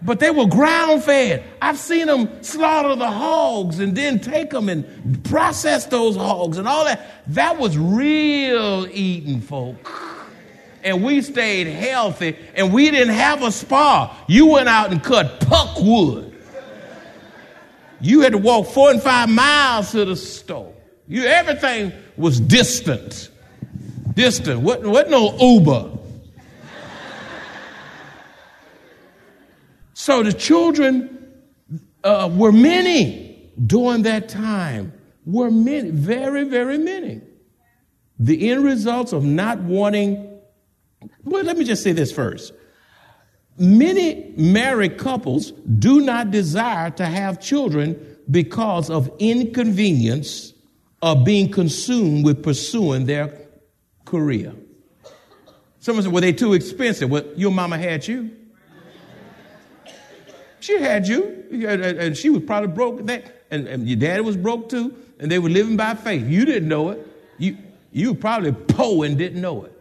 But 0.00 0.20
they 0.20 0.30
were 0.30 0.46
ground 0.46 1.02
fed. 1.02 1.42
I've 1.60 1.78
seen 1.78 2.06
them 2.06 2.42
slaughter 2.42 2.94
the 2.94 3.10
hogs 3.10 3.80
and 3.80 3.96
then 3.96 4.20
take 4.20 4.50
them 4.50 4.68
and 4.68 5.24
process 5.24 5.86
those 5.86 6.16
hogs 6.16 6.56
and 6.56 6.68
all 6.68 6.84
that. 6.84 7.00
That 7.28 7.58
was 7.58 7.76
real 7.76 8.86
eating, 8.90 9.40
folk. 9.40 9.76
And 10.84 11.02
we 11.02 11.20
stayed 11.22 11.66
healthy 11.66 12.36
and 12.54 12.72
we 12.72 12.90
didn't 12.90 13.14
have 13.14 13.42
a 13.42 13.50
spa. 13.50 14.16
You 14.28 14.46
went 14.46 14.68
out 14.68 14.92
and 14.92 15.02
cut 15.02 15.40
pulpwood. 15.40 16.32
You 18.00 18.20
had 18.20 18.32
to 18.32 18.38
walk 18.38 18.68
four 18.68 18.90
and 18.90 19.02
five 19.02 19.28
miles 19.28 19.90
to 19.90 20.04
the 20.04 20.14
store. 20.14 20.72
You, 21.08 21.24
everything 21.24 21.92
was 22.16 22.38
distant. 22.38 23.30
Distant. 24.14 24.60
What, 24.60 24.84
what 24.84 25.10
no 25.10 25.36
Uber. 25.38 25.97
So 30.08 30.22
the 30.22 30.32
children 30.32 31.34
uh, 32.02 32.30
were 32.32 32.50
many 32.50 33.52
during 33.66 34.04
that 34.04 34.30
time. 34.30 34.94
Were 35.26 35.50
many, 35.50 35.90
very, 35.90 36.44
very 36.44 36.78
many. 36.78 37.20
The 38.18 38.50
end 38.50 38.64
results 38.64 39.12
of 39.12 39.22
not 39.22 39.58
wanting, 39.58 40.40
well, 41.24 41.44
let 41.44 41.58
me 41.58 41.64
just 41.66 41.82
say 41.82 41.92
this 41.92 42.10
first. 42.10 42.54
Many 43.58 44.32
married 44.34 44.96
couples 44.96 45.50
do 45.50 46.00
not 46.00 46.30
desire 46.30 46.88
to 46.92 47.04
have 47.04 47.38
children 47.38 48.16
because 48.30 48.88
of 48.88 49.10
inconvenience 49.18 50.54
of 51.02 51.22
being 51.26 51.50
consumed 51.50 52.24
with 52.24 52.42
pursuing 52.42 53.04
their 53.04 53.38
career. 54.06 54.54
Someone 55.80 56.02
said, 56.02 56.12
well, 56.12 56.22
they're 56.22 56.32
too 56.32 56.54
expensive. 56.54 57.10
Well, 57.10 57.26
your 57.36 57.50
mama 57.50 57.76
had 57.76 58.08
you. 58.08 58.30
She 60.60 60.78
had 60.80 61.06
you, 61.06 61.44
and 61.50 62.16
she 62.16 62.30
was 62.30 62.42
probably 62.42 62.68
broke. 62.68 63.06
That, 63.06 63.44
and, 63.50 63.66
and 63.66 63.88
your 63.88 63.98
daddy 63.98 64.20
was 64.20 64.36
broke 64.36 64.68
too, 64.68 64.94
and 65.18 65.30
they 65.30 65.38
were 65.38 65.48
living 65.48 65.76
by 65.76 65.94
faith. 65.94 66.26
You 66.26 66.44
didn't 66.44 66.68
know 66.68 66.90
it. 66.90 67.06
You, 67.38 67.56
you 67.92 68.14
probably 68.14 68.52
poor 68.52 69.04
and 69.06 69.16
didn't 69.16 69.40
know 69.40 69.64
it. 69.64 69.74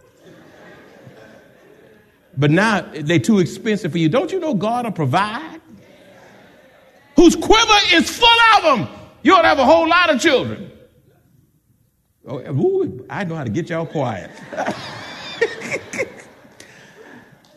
But 2.38 2.52
now 2.52 2.82
they're 2.94 3.18
too 3.18 3.40
expensive 3.40 3.92
for 3.92 3.98
you. 3.98 4.10
Don't 4.10 4.32
you 4.32 4.40
know 4.40 4.54
God 4.54 4.86
will 4.86 4.92
provide? 4.92 5.60
Whose 7.16 7.36
quiver 7.36 7.78
is 7.94 8.10
full 8.10 8.30
of 8.58 8.64
them. 8.64 8.88
You 9.24 9.34
ought 9.34 9.42
to 9.42 9.48
have 9.48 9.60
a 9.60 9.66
whole 9.66 9.90
lot 9.90 10.14
of 10.14 10.22
children. 10.22 10.72
Oh, 12.28 12.40
ooh, 12.40 13.06
I 13.10 13.24
know 13.24 13.36
how 13.36 13.44
to 13.44 13.50
get 13.50 13.70
y'all 13.70 13.86
quiet. 13.86 14.30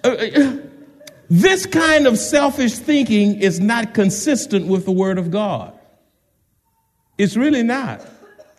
Uh, 0.03 0.09
uh, 0.09 0.57
This 1.31 1.65
kind 1.65 2.09
of 2.09 2.19
selfish 2.19 2.75
thinking 2.75 3.41
is 3.41 3.61
not 3.61 3.95
consistent 3.95 4.67
with 4.67 4.85
the 4.85 4.91
Word 4.91 5.17
of 5.17 5.31
God. 5.31 5.73
It's 7.19 7.37
really 7.37 7.63
not. 7.63 8.01
As 8.01 8.09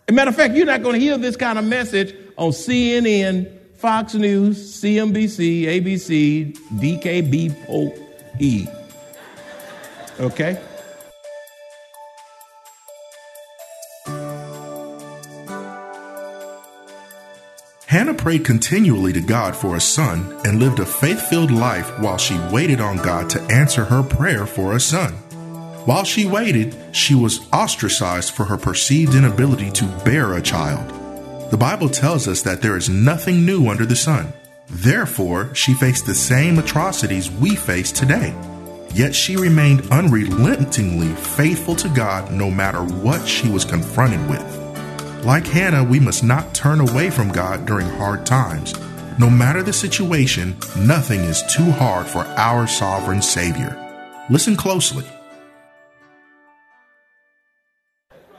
a 0.07 0.13
matter 0.13 0.29
of 0.29 0.37
fact, 0.37 0.53
you're 0.53 0.65
not 0.65 0.81
going 0.81 0.93
to 0.93 0.99
hear 0.99 1.17
this 1.17 1.35
kind 1.35 1.59
of 1.59 1.65
message 1.65 2.15
on 2.37 2.51
CNN, 2.51 3.51
Fox 3.75 4.13
News, 4.13 4.81
CNBC, 4.81 5.63
ABC, 5.63 6.53
DKB, 6.79 7.65
Pope, 7.65 7.97
E. 8.39 8.65
Okay? 10.19 10.57
Hannah 17.91 18.13
prayed 18.13 18.45
continually 18.45 19.11
to 19.11 19.19
God 19.19 19.53
for 19.53 19.75
a 19.75 19.81
son 19.81 20.39
and 20.45 20.61
lived 20.61 20.79
a 20.79 20.85
faith 20.85 21.27
filled 21.27 21.51
life 21.51 21.99
while 21.99 22.17
she 22.17 22.39
waited 22.49 22.79
on 22.79 22.95
God 22.95 23.29
to 23.31 23.41
answer 23.51 23.83
her 23.83 24.01
prayer 24.01 24.45
for 24.45 24.77
a 24.77 24.79
son. 24.79 25.11
While 25.83 26.05
she 26.05 26.25
waited, 26.25 26.73
she 26.93 27.15
was 27.15 27.45
ostracized 27.51 28.31
for 28.31 28.45
her 28.45 28.55
perceived 28.55 29.13
inability 29.13 29.71
to 29.71 30.03
bear 30.05 30.35
a 30.35 30.41
child. 30.41 31.51
The 31.51 31.57
Bible 31.57 31.89
tells 31.89 32.29
us 32.29 32.41
that 32.43 32.61
there 32.61 32.77
is 32.77 32.87
nothing 32.87 33.45
new 33.45 33.67
under 33.67 33.85
the 33.85 33.97
sun. 33.97 34.31
Therefore, 34.69 35.53
she 35.53 35.73
faced 35.73 36.05
the 36.05 36.15
same 36.15 36.59
atrocities 36.59 37.29
we 37.29 37.57
face 37.57 37.91
today. 37.91 38.33
Yet 38.93 39.13
she 39.13 39.35
remained 39.35 39.91
unrelentingly 39.91 41.13
faithful 41.13 41.75
to 41.75 41.89
God 41.89 42.31
no 42.31 42.49
matter 42.49 42.85
what 42.85 43.27
she 43.27 43.49
was 43.49 43.65
confronted 43.65 44.29
with. 44.29 44.60
Like 45.23 45.45
Hannah, 45.45 45.83
we 45.83 45.99
must 45.99 46.23
not 46.23 46.55
turn 46.55 46.79
away 46.79 47.11
from 47.11 47.29
God 47.29 47.67
during 47.67 47.87
hard 47.87 48.25
times. 48.25 48.73
No 49.19 49.29
matter 49.29 49.61
the 49.61 49.71
situation, 49.71 50.55
nothing 50.75 51.19
is 51.19 51.43
too 51.43 51.69
hard 51.69 52.07
for 52.07 52.25
our 52.37 52.65
sovereign 52.65 53.21
Savior. 53.21 53.77
Listen 54.31 54.55
closely. 54.55 55.05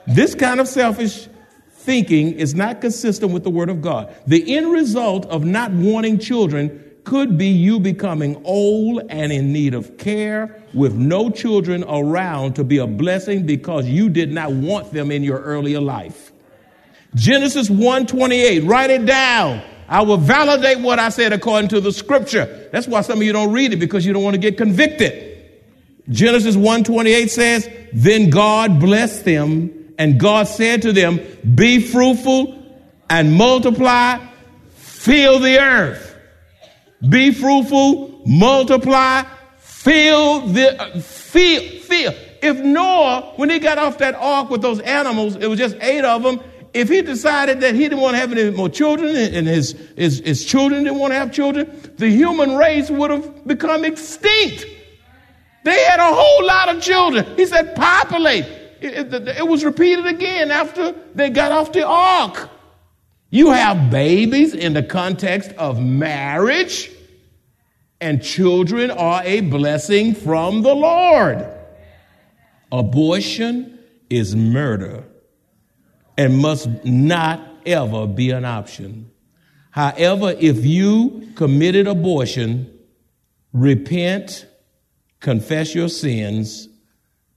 This 0.08 0.34
kind 0.34 0.58
of 0.58 0.66
selfish 0.66 1.28
thinking 1.70 2.32
is 2.32 2.52
not 2.56 2.80
consistent 2.80 3.30
with 3.30 3.44
the 3.44 3.50
Word 3.50 3.70
of 3.70 3.80
God. 3.80 4.12
The 4.26 4.56
end 4.56 4.72
result 4.72 5.24
of 5.26 5.44
not 5.44 5.70
wanting 5.70 6.18
children 6.18 6.82
could 7.04 7.38
be 7.38 7.46
you 7.46 7.78
becoming 7.78 8.42
old 8.44 9.02
and 9.08 9.30
in 9.30 9.52
need 9.52 9.74
of 9.74 9.98
care 9.98 10.60
with 10.74 10.96
no 10.96 11.30
children 11.30 11.84
around 11.84 12.54
to 12.54 12.64
be 12.64 12.78
a 12.78 12.88
blessing 12.88 13.46
because 13.46 13.86
you 13.86 14.08
did 14.08 14.32
not 14.32 14.50
want 14.50 14.92
them 14.92 15.12
in 15.12 15.22
your 15.22 15.38
earlier 15.38 15.80
life. 15.80 16.31
Genesis 17.14 17.68
1:28. 17.68 18.66
Write 18.66 18.90
it 18.90 19.06
down. 19.06 19.62
I 19.88 20.02
will 20.02 20.16
validate 20.16 20.80
what 20.80 20.98
I 20.98 21.10
said 21.10 21.32
according 21.32 21.68
to 21.70 21.80
the 21.80 21.92
scripture. 21.92 22.68
That's 22.72 22.88
why 22.88 23.02
some 23.02 23.18
of 23.18 23.24
you 23.24 23.32
don't 23.32 23.52
read 23.52 23.72
it 23.72 23.76
because 23.76 24.06
you 24.06 24.12
don't 24.12 24.22
want 24.22 24.34
to 24.34 24.40
get 24.40 24.56
convicted. 24.56 25.32
Genesis 26.08 26.56
1:28 26.56 27.30
says, 27.30 27.68
"Then 27.92 28.30
God 28.30 28.80
blessed 28.80 29.24
them, 29.24 29.70
and 29.98 30.18
God 30.18 30.48
said 30.48 30.82
to 30.82 30.92
them, 30.92 31.20
Be 31.54 31.80
fruitful 31.80 32.54
and 33.10 33.34
multiply, 33.34 34.18
fill 34.74 35.38
the 35.38 35.60
earth. 35.60 36.16
Be 37.06 37.30
fruitful, 37.30 38.22
multiply, 38.24 39.24
fill 39.58 40.40
the 40.40 40.80
uh, 40.80 40.98
fill 41.00 41.62
fill." 41.82 42.14
If 42.42 42.58
Noah, 42.58 43.34
when 43.36 43.50
he 43.50 43.58
got 43.58 43.78
off 43.78 43.98
that 43.98 44.16
ark 44.16 44.50
with 44.50 44.62
those 44.62 44.80
animals, 44.80 45.36
it 45.36 45.46
was 45.46 45.58
just 45.58 45.76
eight 45.80 46.04
of 46.04 46.22
them, 46.22 46.40
if 46.74 46.88
he 46.88 47.02
decided 47.02 47.60
that 47.60 47.74
he 47.74 47.82
didn't 47.82 48.00
want 48.00 48.14
to 48.14 48.20
have 48.20 48.32
any 48.32 48.50
more 48.50 48.68
children 48.68 49.14
and 49.14 49.46
his, 49.46 49.72
his, 49.96 50.20
his 50.20 50.44
children 50.44 50.84
didn't 50.84 50.98
want 50.98 51.12
to 51.12 51.18
have 51.18 51.32
children, 51.32 51.70
the 51.96 52.08
human 52.08 52.56
race 52.56 52.90
would 52.90 53.10
have 53.10 53.46
become 53.46 53.84
extinct. 53.84 54.66
They 55.64 55.84
had 55.84 56.00
a 56.00 56.14
whole 56.14 56.46
lot 56.46 56.74
of 56.74 56.82
children. 56.82 57.36
He 57.36 57.46
said, 57.46 57.74
populate. 57.74 58.46
It, 58.80 59.12
it, 59.12 59.28
it 59.28 59.46
was 59.46 59.64
repeated 59.64 60.06
again 60.06 60.50
after 60.50 60.92
they 61.14 61.30
got 61.30 61.52
off 61.52 61.72
the 61.72 61.86
ark. 61.86 62.48
You 63.30 63.50
have 63.50 63.90
babies 63.90 64.54
in 64.54 64.72
the 64.72 64.82
context 64.82 65.52
of 65.52 65.80
marriage, 65.80 66.90
and 68.00 68.22
children 68.22 68.90
are 68.90 69.22
a 69.24 69.40
blessing 69.40 70.14
from 70.14 70.62
the 70.62 70.74
Lord. 70.74 71.46
Abortion 72.72 73.78
is 74.10 74.34
murder 74.34 75.04
and 76.22 76.38
must 76.38 76.68
not 76.84 77.40
ever 77.66 78.06
be 78.06 78.30
an 78.30 78.44
option. 78.44 79.10
However, 79.72 80.36
if 80.38 80.64
you 80.64 81.32
committed 81.34 81.88
abortion, 81.88 82.72
repent, 83.52 84.46
confess 85.18 85.74
your 85.74 85.88
sins, 85.88 86.68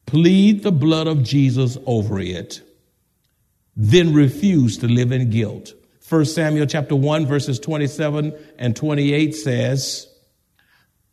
plead 0.06 0.62
the 0.62 0.72
blood 0.72 1.08
of 1.08 1.24
Jesus 1.24 1.80
over 1.88 2.20
it, 2.20 2.62
then 3.76 4.14
refuse 4.14 4.78
to 4.78 4.88
live 4.88 5.12
in 5.12 5.32
guilt. 5.32 5.74
1 6.08 6.26
Samuel 6.26 6.68
chapter 6.68 6.96
1 6.96 7.26
verses 7.26 7.60
27 7.60 8.38
and 8.60 8.76
28 8.76 9.34
says, 9.34 10.08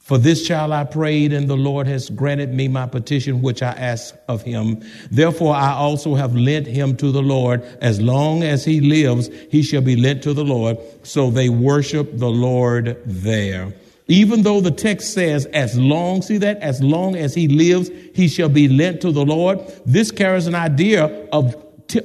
for 0.03 0.19
this 0.19 0.45
child 0.45 0.73
I 0.73 0.83
prayed, 0.83 1.33
and 1.33 1.49
the 1.49 1.57
Lord 1.57 1.87
has 1.87 2.11
granted 2.11 2.53
me 2.53 2.67
my 2.67 2.87
petition 2.89 3.41
which 3.41 3.63
I 3.63 3.71
asked 3.71 4.17
of 4.27 4.43
him. 4.43 4.83
Therefore 5.13 5.55
I 5.55 5.71
also 5.75 6.17
have 6.17 6.35
lent 6.35 6.67
him 6.67 6.97
to 6.97 7.13
the 7.13 7.23
Lord. 7.23 7.63
As 7.81 8.01
long 8.01 8.43
as 8.43 8.65
he 8.65 8.81
lives, 8.81 9.31
he 9.49 9.63
shall 9.63 9.81
be 9.81 9.95
lent 9.95 10.25
to 10.25 10.35
the 10.35 10.45
Lord. 10.45 10.77
So 11.05 11.31
they 11.31 11.49
worship 11.49 12.19
the 12.19 12.29
Lord 12.29 13.01
there. 13.07 13.73
Even 14.09 14.43
though 14.43 14.61
the 14.61 14.73
text 14.73 15.15
says, 15.15 15.47
as 15.47 15.79
long, 15.79 16.21
see 16.21 16.39
that? 16.39 16.59
As 16.59 16.83
long 16.83 17.15
as 17.15 17.33
he 17.33 17.47
lives, 17.47 17.89
he 18.13 18.27
shall 18.27 18.49
be 18.49 18.67
lent 18.67 19.01
to 19.03 19.13
the 19.13 19.25
Lord. 19.25 19.61
This 19.87 20.11
carries 20.11 20.49
an 20.49 20.57
idea 20.57 21.29
of, 21.33 21.55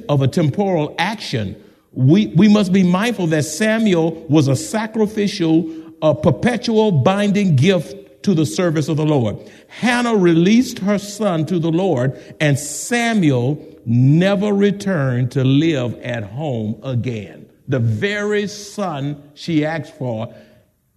of 0.08 0.22
a 0.22 0.28
temporal 0.28 0.94
action. 1.00 1.60
We, 1.92 2.28
we 2.28 2.48
must 2.48 2.72
be 2.72 2.84
mindful 2.84 3.26
that 3.28 3.42
Samuel 3.42 4.12
was 4.28 4.46
a 4.46 4.54
sacrificial 4.54 5.87
a 6.02 6.14
perpetual 6.14 6.92
binding 6.92 7.56
gift 7.56 8.22
to 8.22 8.34
the 8.34 8.46
service 8.46 8.88
of 8.88 8.96
the 8.96 9.06
Lord. 9.06 9.38
Hannah 9.68 10.16
released 10.16 10.80
her 10.80 10.98
son 10.98 11.46
to 11.46 11.58
the 11.58 11.70
Lord, 11.70 12.20
and 12.40 12.58
Samuel 12.58 13.64
never 13.86 14.52
returned 14.52 15.32
to 15.32 15.44
live 15.44 15.98
at 16.00 16.24
home 16.24 16.80
again. 16.82 17.48
The 17.68 17.78
very 17.78 18.46
son 18.46 19.30
she 19.34 19.64
asked 19.64 19.96
for, 19.96 20.34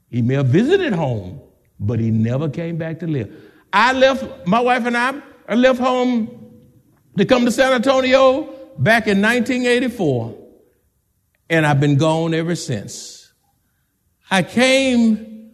he 0.10 0.22
may 0.22 0.36
have 0.36 0.48
visited 0.48 0.93
home, 0.93 1.41
but 1.79 2.00
he 2.00 2.12
never 2.12 2.50
came 2.50 2.77
back 2.77 3.00
to 3.00 3.08
live. 3.08 3.34
I 3.72 3.93
left, 3.93 4.48
my 4.48 4.60
wife 4.60 4.86
and 4.86 4.98
I, 4.98 5.22
I 5.48 5.55
left 5.55 5.79
home 5.79 6.38
to 7.17 7.25
come 7.25 7.46
to 7.46 7.51
San 7.51 7.74
Antonio 7.74 8.43
back 8.77 9.08
in 9.08 9.22
1984, 9.22 10.38
and 11.50 11.65
I've 11.65 11.79
been 11.79 11.98
gone 11.98 12.34
ever 12.34 12.55
since. 12.55 13.20
I 14.31 14.43
came 14.43 15.51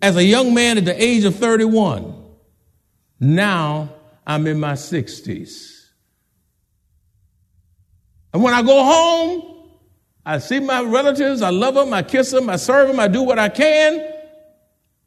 as 0.00 0.16
a 0.16 0.24
young 0.24 0.54
man 0.54 0.78
at 0.78 0.86
the 0.86 1.02
age 1.02 1.24
of 1.24 1.36
31. 1.36 2.14
Now 3.20 3.90
I'm 4.26 4.46
in 4.46 4.58
my 4.58 4.72
60s. 4.72 5.86
And 8.32 8.42
when 8.42 8.54
I 8.54 8.62
go 8.62 8.82
home, 8.82 9.70
I 10.24 10.38
see 10.38 10.60
my 10.60 10.82
relatives, 10.82 11.42
I 11.42 11.50
love 11.50 11.74
them, 11.74 11.92
I 11.92 12.02
kiss 12.02 12.30
them, 12.30 12.50
I 12.50 12.56
serve 12.56 12.88
them, 12.88 13.00
I 13.00 13.08
do 13.08 13.22
what 13.22 13.38
I 13.38 13.48
can, 13.48 14.12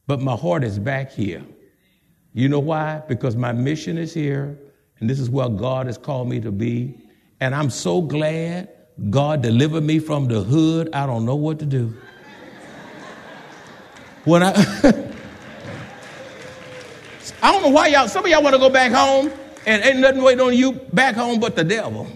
but 0.07 0.19
my 0.19 0.35
heart 0.35 0.63
is 0.63 0.79
back 0.79 1.11
here. 1.11 1.43
You 2.33 2.49
know 2.49 2.59
why? 2.59 3.03
Because 3.07 3.35
my 3.35 3.51
mission 3.51 3.97
is 3.97 4.13
here, 4.13 4.57
and 4.99 5.09
this 5.09 5.19
is 5.19 5.29
where 5.29 5.49
God 5.49 5.85
has 5.85 5.97
called 5.97 6.27
me 6.29 6.39
to 6.39 6.51
be. 6.51 6.97
And 7.39 7.53
I'm 7.53 7.69
so 7.69 8.01
glad 8.01 8.69
God 9.09 9.41
delivered 9.41 9.83
me 9.83 9.99
from 9.99 10.27
the 10.27 10.41
hood. 10.41 10.89
I 10.93 11.05
don't 11.05 11.25
know 11.25 11.35
what 11.35 11.59
to 11.59 11.65
do. 11.65 11.95
When 14.25 14.43
I 14.43 14.51
I 17.41 17.51
don't 17.51 17.63
know 17.63 17.69
why 17.69 17.87
y'all, 17.87 18.07
some 18.07 18.23
of 18.23 18.31
y'all 18.31 18.43
want 18.43 18.53
to 18.53 18.59
go 18.59 18.69
back 18.69 18.91
home 18.91 19.31
and 19.65 19.83
ain't 19.83 19.99
nothing 19.99 20.21
waiting 20.21 20.41
on 20.41 20.55
you 20.55 20.73
back 20.93 21.15
home 21.15 21.39
but 21.39 21.55
the 21.55 21.63
devil. 21.63 22.07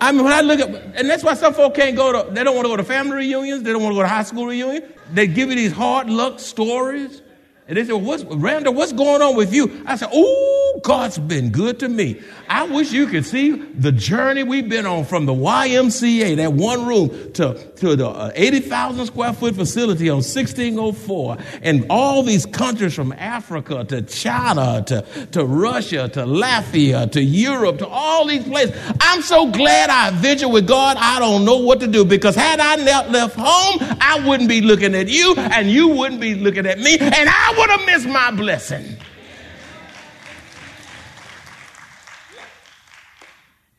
I 0.00 0.12
mean, 0.12 0.24
when 0.24 0.32
I 0.32 0.40
look 0.42 0.60
at, 0.60 0.68
and 0.96 1.08
that's 1.08 1.24
why 1.24 1.34
some 1.34 1.54
folk 1.54 1.74
can't 1.74 1.96
go 1.96 2.12
to, 2.12 2.30
they 2.30 2.44
don't 2.44 2.54
want 2.54 2.66
to 2.66 2.68
go 2.68 2.76
to 2.76 2.84
family 2.84 3.16
reunions, 3.16 3.62
they 3.62 3.72
don't 3.72 3.82
want 3.82 3.94
to 3.94 3.96
go 3.96 4.02
to 4.02 4.08
high 4.08 4.24
school 4.24 4.46
reunion. 4.46 4.92
They 5.12 5.26
give 5.26 5.48
you 5.48 5.54
these 5.54 5.72
hard 5.72 6.10
luck 6.10 6.38
stories. 6.38 7.22
And 7.68 7.76
they 7.76 7.84
said, 7.84 7.94
what's, 7.94 8.22
Randall, 8.22 8.74
what's 8.74 8.92
going 8.92 9.22
on 9.22 9.34
with 9.34 9.52
you? 9.52 9.82
I 9.86 9.96
said, 9.96 10.10
oh, 10.12 10.80
God's 10.84 11.18
been 11.18 11.50
good 11.50 11.80
to 11.80 11.88
me. 11.88 12.22
I 12.48 12.62
wish 12.62 12.92
you 12.92 13.08
could 13.08 13.26
see 13.26 13.50
the 13.50 13.90
journey 13.90 14.44
we've 14.44 14.68
been 14.68 14.86
on 14.86 15.04
from 15.04 15.26
the 15.26 15.32
YMCA, 15.32 16.36
that 16.36 16.52
one 16.52 16.86
room, 16.86 17.32
to, 17.32 17.54
to 17.54 17.96
the 17.96 18.08
uh, 18.08 18.30
80,000 18.36 19.06
square 19.06 19.32
foot 19.32 19.56
facility 19.56 20.08
on 20.08 20.18
1604, 20.18 21.38
and 21.62 21.86
all 21.90 22.22
these 22.22 22.46
countries 22.46 22.94
from 22.94 23.12
Africa 23.14 23.82
to 23.82 24.02
China 24.02 24.84
to, 24.86 25.04
to 25.32 25.44
Russia 25.44 26.08
to 26.08 26.20
Latvia 26.20 27.10
to 27.10 27.20
Europe 27.20 27.78
to 27.78 27.88
all 27.88 28.28
these 28.28 28.44
places. 28.44 28.80
I'm 29.00 29.22
so 29.22 29.50
glad 29.50 29.90
I 29.90 30.10
ventured 30.10 30.52
with 30.52 30.68
God. 30.68 30.98
I 31.00 31.18
don't 31.18 31.44
know 31.44 31.56
what 31.56 31.80
to 31.80 31.88
do 31.88 32.04
because 32.04 32.36
had 32.36 32.60
I 32.60 32.76
not 32.76 33.10
left 33.10 33.34
home, 33.36 33.78
I 34.00 34.22
wouldn't 34.24 34.48
be 34.48 34.60
looking 34.60 34.94
at 34.94 35.08
you 35.08 35.34
and 35.34 35.68
you 35.68 35.88
wouldn't 35.88 36.20
be 36.20 36.36
looking 36.36 36.64
at 36.64 36.78
me, 36.78 36.96
and 36.96 37.28
I 37.28 37.55
would 37.56 37.70
have 37.70 37.86
missed 37.86 38.08
my 38.08 38.30
blessing. 38.30 38.96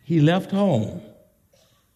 He 0.03 0.22
left 0.22 0.51
home 0.51 1.01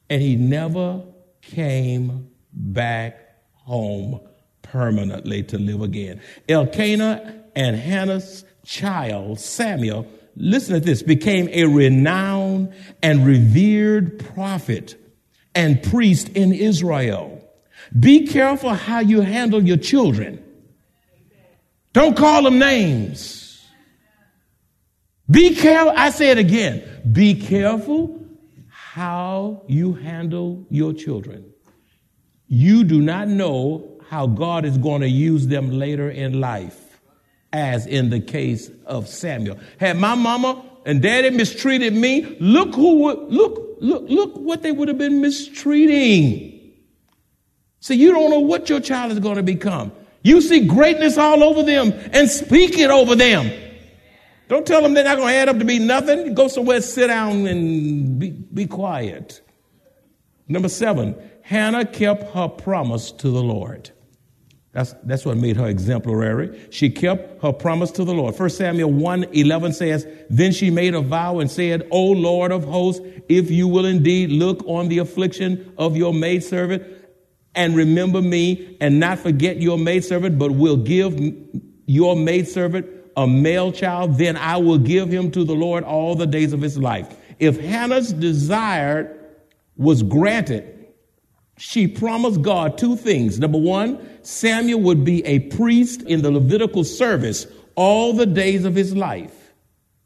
and 0.09 0.21
he 0.21 0.35
never 0.35 1.01
came 1.41 2.29
back 2.51 3.17
home 3.53 4.19
permanently 4.61 5.43
to 5.43 5.57
live 5.57 5.81
again. 5.81 6.21
Elkanah 6.49 7.43
and 7.55 7.75
Hannah's 7.75 8.43
child, 8.65 9.39
Samuel, 9.39 10.05
listen 10.35 10.73
to 10.73 10.79
this, 10.81 11.01
became 11.01 11.47
a 11.53 11.65
renowned 11.65 12.73
and 13.01 13.25
revered 13.25 14.19
prophet 14.33 14.95
and 15.55 15.81
priest 15.81 16.29
in 16.29 16.53
Israel. 16.53 17.41
Be 17.97 18.27
careful 18.27 18.73
how 18.73 18.99
you 18.99 19.21
handle 19.21 19.63
your 19.63 19.77
children. 19.77 20.43
Don't 21.93 22.15
call 22.15 22.43
them 22.43 22.59
names. 22.59 23.65
Be 25.29 25.55
careful. 25.55 25.93
I 25.95 26.09
say 26.09 26.31
it 26.31 26.37
again. 26.37 26.83
Be 27.11 27.35
careful 27.35 28.25
how 28.69 29.63
you 29.67 29.93
handle 29.93 30.65
your 30.69 30.93
children. 30.93 31.51
You 32.47 32.83
do 32.83 33.01
not 33.01 33.29
know 33.29 33.99
how 34.09 34.27
God 34.27 34.65
is 34.65 34.77
going 34.77 35.01
to 35.01 35.07
use 35.07 35.47
them 35.47 35.71
later 35.71 36.09
in 36.09 36.41
life, 36.41 36.99
as 37.53 37.87
in 37.87 38.09
the 38.09 38.19
case 38.19 38.69
of 38.85 39.07
Samuel. 39.07 39.57
Had 39.79 39.97
my 39.97 40.15
mama 40.15 40.61
and 40.85 41.01
daddy 41.01 41.29
mistreated 41.29 41.93
me, 41.93 42.35
look 42.41 42.75
who 42.75 42.95
would, 43.03 43.19
look, 43.31 43.77
look, 43.79 44.03
look 44.09 44.35
what 44.35 44.63
they 44.63 44.73
would 44.73 44.89
have 44.89 44.97
been 44.97 45.21
mistreating. 45.21 46.73
See, 47.79 47.95
you 47.95 48.11
don't 48.11 48.29
know 48.29 48.39
what 48.39 48.69
your 48.69 48.81
child 48.81 49.13
is 49.13 49.19
going 49.19 49.37
to 49.37 49.43
become. 49.43 49.93
You 50.23 50.41
see 50.41 50.67
greatness 50.67 51.17
all 51.17 51.43
over 51.43 51.63
them 51.63 51.93
and 52.11 52.29
speak 52.29 52.77
it 52.77 52.89
over 52.89 53.15
them. 53.15 53.51
Don't 54.47 54.67
tell 54.67 54.81
them 54.81 54.93
they're 54.93 55.03
not 55.03 55.17
going 55.17 55.29
to 55.29 55.33
add 55.33 55.49
up 55.49 55.59
to 55.59 55.65
be 55.65 55.79
nothing. 55.79 56.33
Go 56.33 56.47
somewhere, 56.47 56.81
sit 56.81 57.07
down, 57.07 57.47
and 57.47 58.19
be, 58.19 58.31
be 58.31 58.67
quiet. 58.67 59.41
Number 60.47 60.67
seven, 60.67 61.15
Hannah 61.41 61.85
kept 61.85 62.33
her 62.33 62.49
promise 62.49 63.11
to 63.13 63.29
the 63.29 63.41
Lord. 63.41 63.91
That's, 64.73 64.93
that's 65.03 65.25
what 65.25 65.37
made 65.37 65.57
her 65.57 65.67
exemplary. 65.67 66.67
She 66.69 66.89
kept 66.89 67.41
her 67.41 67.51
promise 67.51 67.91
to 67.91 68.05
the 68.05 68.13
Lord. 68.13 68.37
1 68.37 68.49
Samuel 68.49 68.91
1 68.91 69.25
11 69.33 69.73
says, 69.73 70.07
Then 70.29 70.53
she 70.53 70.69
made 70.69 70.95
a 70.95 71.01
vow 71.01 71.39
and 71.39 71.51
said, 71.51 71.87
O 71.91 72.05
Lord 72.05 72.51
of 72.51 72.63
hosts, 72.63 73.05
if 73.27 73.51
you 73.51 73.67
will 73.67 73.85
indeed 73.85 74.31
look 74.31 74.63
on 74.65 74.87
the 74.87 74.99
affliction 74.99 75.73
of 75.77 75.97
your 75.97 76.13
maidservant 76.13 76.83
and 77.55 77.75
remember 77.75 78.21
me 78.21 78.77
and 78.79 78.99
not 78.99 79.19
forget 79.19 79.61
your 79.61 79.77
maidservant, 79.77 80.39
but 80.39 80.51
will 80.51 80.77
give 80.77 81.19
your 81.85 82.15
maidservant 82.15 82.87
a 83.17 83.27
male 83.27 83.71
child, 83.71 84.17
then 84.17 84.37
I 84.37 84.57
will 84.57 84.77
give 84.77 85.09
him 85.09 85.31
to 85.31 85.43
the 85.43 85.53
Lord 85.53 85.83
all 85.83 86.15
the 86.15 86.27
days 86.27 86.53
of 86.53 86.61
his 86.61 86.77
life. 86.77 87.15
If 87.39 87.59
Hannah's 87.59 88.13
desire 88.13 89.17
was 89.75 90.03
granted, 90.03 90.87
she 91.57 91.87
promised 91.87 92.41
God 92.41 92.77
two 92.77 92.95
things. 92.95 93.39
Number 93.39 93.57
one, 93.57 93.99
Samuel 94.23 94.81
would 94.81 95.03
be 95.03 95.25
a 95.25 95.39
priest 95.39 96.01
in 96.03 96.21
the 96.21 96.31
Levitical 96.31 96.83
service 96.83 97.45
all 97.75 98.13
the 98.13 98.25
days 98.25 98.65
of 98.65 98.75
his 98.75 98.95
life. 98.95 99.40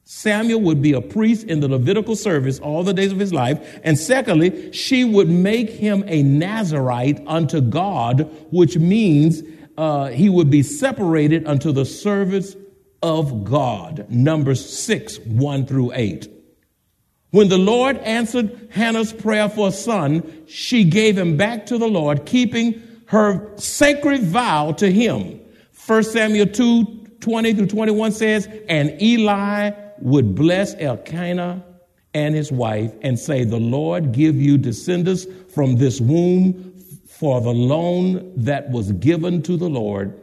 Samuel 0.07 0.61
would 0.61 0.83
be 0.83 0.93
a 0.93 1.01
priest 1.01 1.47
in 1.47 1.61
the 1.61 1.67
Levitical 1.67 2.15
service 2.15 2.59
all 2.59 2.83
the 2.83 2.93
days 2.93 3.11
of 3.11 3.17
his 3.17 3.33
life. 3.33 3.79
And 3.83 3.97
secondly, 3.97 4.71
she 4.71 5.03
would 5.03 5.27
make 5.27 5.67
him 5.69 6.03
a 6.05 6.21
Nazarite 6.21 7.23
unto 7.25 7.59
God, 7.59 8.31
which 8.51 8.77
means 8.77 9.41
uh, 9.77 10.09
he 10.09 10.29
would 10.29 10.51
be 10.51 10.61
separated 10.61 11.47
unto 11.47 11.71
the 11.71 11.85
service 11.85 12.55
of 13.01 13.43
God. 13.43 14.05
Numbers 14.07 14.63
6, 14.77 15.19
1 15.21 15.65
through 15.65 15.91
8. 15.95 16.29
When 17.31 17.49
the 17.49 17.57
Lord 17.57 17.97
answered 17.97 18.69
Hannah's 18.71 19.11
prayer 19.11 19.49
for 19.49 19.69
a 19.69 19.71
son, 19.71 20.45
she 20.47 20.83
gave 20.83 21.17
him 21.17 21.35
back 21.35 21.65
to 21.65 21.79
the 21.79 21.87
Lord, 21.87 22.27
keeping 22.27 22.79
her 23.07 23.57
sacred 23.57 24.21
vow 24.21 24.71
to 24.73 24.91
him. 24.91 25.41
1 25.87 26.03
Samuel 26.03 26.45
2, 26.45 26.85
20 27.21 27.53
through 27.55 27.67
21 27.67 28.11
says, 28.11 28.47
And 28.69 29.01
Eli 29.01 29.71
would 29.99 30.35
bless 30.35 30.75
Elkanah 30.75 31.63
and 32.13 32.33
his 32.33 32.51
wife 32.51 32.93
and 33.01 33.19
say, 33.19 33.43
The 33.43 33.59
Lord 33.59 34.11
give 34.11 34.35
you 34.35 34.57
descendants 34.57 35.25
from 35.53 35.75
this 35.75 35.99
womb 35.99 36.73
for 37.07 37.41
the 37.41 37.53
loan 37.53 38.33
that 38.37 38.69
was 38.71 38.91
given 38.93 39.41
to 39.43 39.57
the 39.57 39.69
Lord. 39.69 40.19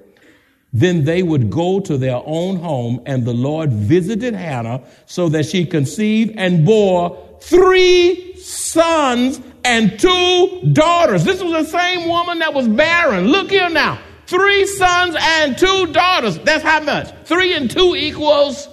Then 0.73 1.05
they 1.05 1.23
would 1.23 1.51
go 1.51 1.81
to 1.81 1.99
their 1.99 2.21
own 2.25 2.57
home, 2.57 3.03
and 3.05 3.27
the 3.27 3.35
Lord 3.35 3.71
visited 3.73 4.35
Hannah 4.35 4.83
so 5.05 5.29
that 5.29 5.45
she 5.45 5.67
conceived 5.67 6.35
and 6.37 6.65
bore 6.65 7.39
three 7.43 8.37
sons 8.37 9.41
and 9.65 9.99
two 9.99 10.71
daughters. 10.73 11.25
This 11.25 11.43
was 11.43 11.53
the 11.53 11.79
same 11.79 12.09
woman 12.09 12.39
that 12.39 12.55
was 12.55 12.69
barren. 12.69 13.29
Look 13.29 13.51
here 13.51 13.69
now. 13.69 14.01
Three 14.27 14.67
sons 14.67 15.15
and 15.19 15.59
two 15.59 15.93
daughters. 15.93 16.39
That's 16.39 16.65
how 16.65 16.81
much? 16.81 17.11
Three 17.25 17.55
and 17.55 17.71
two 17.71 17.95
equals 17.95 18.67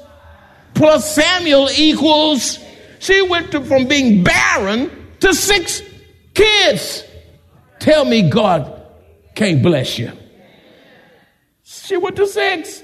plus 0.80 1.14
Samuel 1.14 1.70
equals, 1.76 2.58
she 3.00 3.22
went 3.22 3.52
to, 3.52 3.62
from 3.66 3.86
being 3.86 4.24
barren 4.24 4.90
to 5.20 5.34
six 5.34 5.84
kids. 6.34 7.04
Tell 7.80 8.06
me 8.06 8.30
God 8.30 8.82
can't 9.36 9.62
bless 9.62 10.00
you. 10.00 10.14
She 11.64 11.98
went 11.98 12.16
to 12.16 12.26
six. 12.28 12.82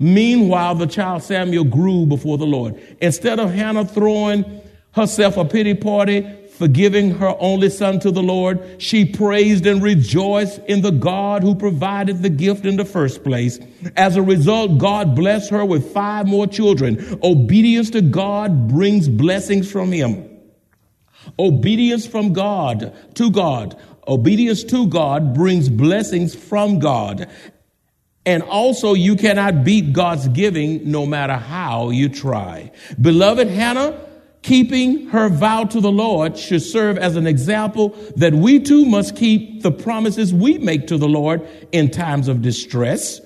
Meanwhile, 0.00 0.74
the 0.74 0.88
child 0.88 1.22
Samuel 1.22 1.62
grew 1.62 2.06
before 2.06 2.38
the 2.38 2.44
Lord. 2.44 2.74
Instead 3.00 3.38
of 3.38 3.52
Hannah 3.52 3.84
throwing 3.84 4.60
herself 4.92 5.36
a 5.36 5.44
pity 5.44 5.74
party, 5.74 6.26
for 6.56 6.68
giving 6.68 7.10
her 7.10 7.34
only 7.38 7.68
son 7.68 8.00
to 8.00 8.10
the 8.10 8.22
Lord. 8.22 8.80
She 8.80 9.04
praised 9.04 9.66
and 9.66 9.82
rejoiced 9.82 10.58
in 10.66 10.80
the 10.80 10.90
God 10.90 11.42
who 11.42 11.54
provided 11.54 12.22
the 12.22 12.30
gift 12.30 12.64
in 12.64 12.76
the 12.76 12.84
first 12.84 13.22
place. 13.22 13.58
As 13.94 14.16
a 14.16 14.22
result, 14.22 14.78
God 14.78 15.14
blessed 15.14 15.50
her 15.50 15.64
with 15.64 15.92
five 15.92 16.26
more 16.26 16.46
children. 16.46 17.18
Obedience 17.22 17.90
to 17.90 18.00
God 18.00 18.68
brings 18.68 19.06
blessings 19.08 19.70
from 19.70 19.92
him. 19.92 20.30
Obedience 21.38 22.06
from 22.06 22.32
God 22.32 22.94
to 23.16 23.30
God. 23.30 23.78
Obedience 24.08 24.64
to 24.64 24.86
God 24.86 25.34
brings 25.34 25.68
blessings 25.68 26.34
from 26.34 26.78
God. 26.78 27.28
And 28.24 28.42
also, 28.42 28.94
you 28.94 29.14
cannot 29.14 29.62
beat 29.62 29.92
God's 29.92 30.26
giving 30.28 30.90
no 30.90 31.06
matter 31.06 31.34
how 31.34 31.90
you 31.90 32.08
try. 32.08 32.72
Beloved 33.00 33.46
Hannah, 33.48 34.05
keeping 34.46 35.08
her 35.08 35.28
vow 35.28 35.64
to 35.64 35.80
the 35.80 35.90
Lord 35.90 36.38
should 36.38 36.62
serve 36.62 36.98
as 36.98 37.16
an 37.16 37.26
example 37.26 37.88
that 38.14 38.32
we 38.32 38.60
too 38.60 38.86
must 38.86 39.16
keep 39.16 39.62
the 39.62 39.72
promises 39.72 40.32
we 40.32 40.56
make 40.58 40.86
to 40.86 40.96
the 40.96 41.08
Lord 41.08 41.44
in 41.72 41.90
times 41.90 42.28
of 42.28 42.42
distress. 42.42 43.20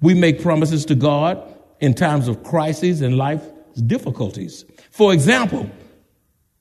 We 0.00 0.14
make 0.14 0.40
promises 0.40 0.84
to 0.86 0.94
God 0.94 1.42
in 1.80 1.94
times 1.94 2.28
of 2.28 2.44
crises 2.44 3.00
and 3.02 3.16
life 3.16 3.42
difficulties. 3.84 4.64
For 4.92 5.12
example, 5.12 5.68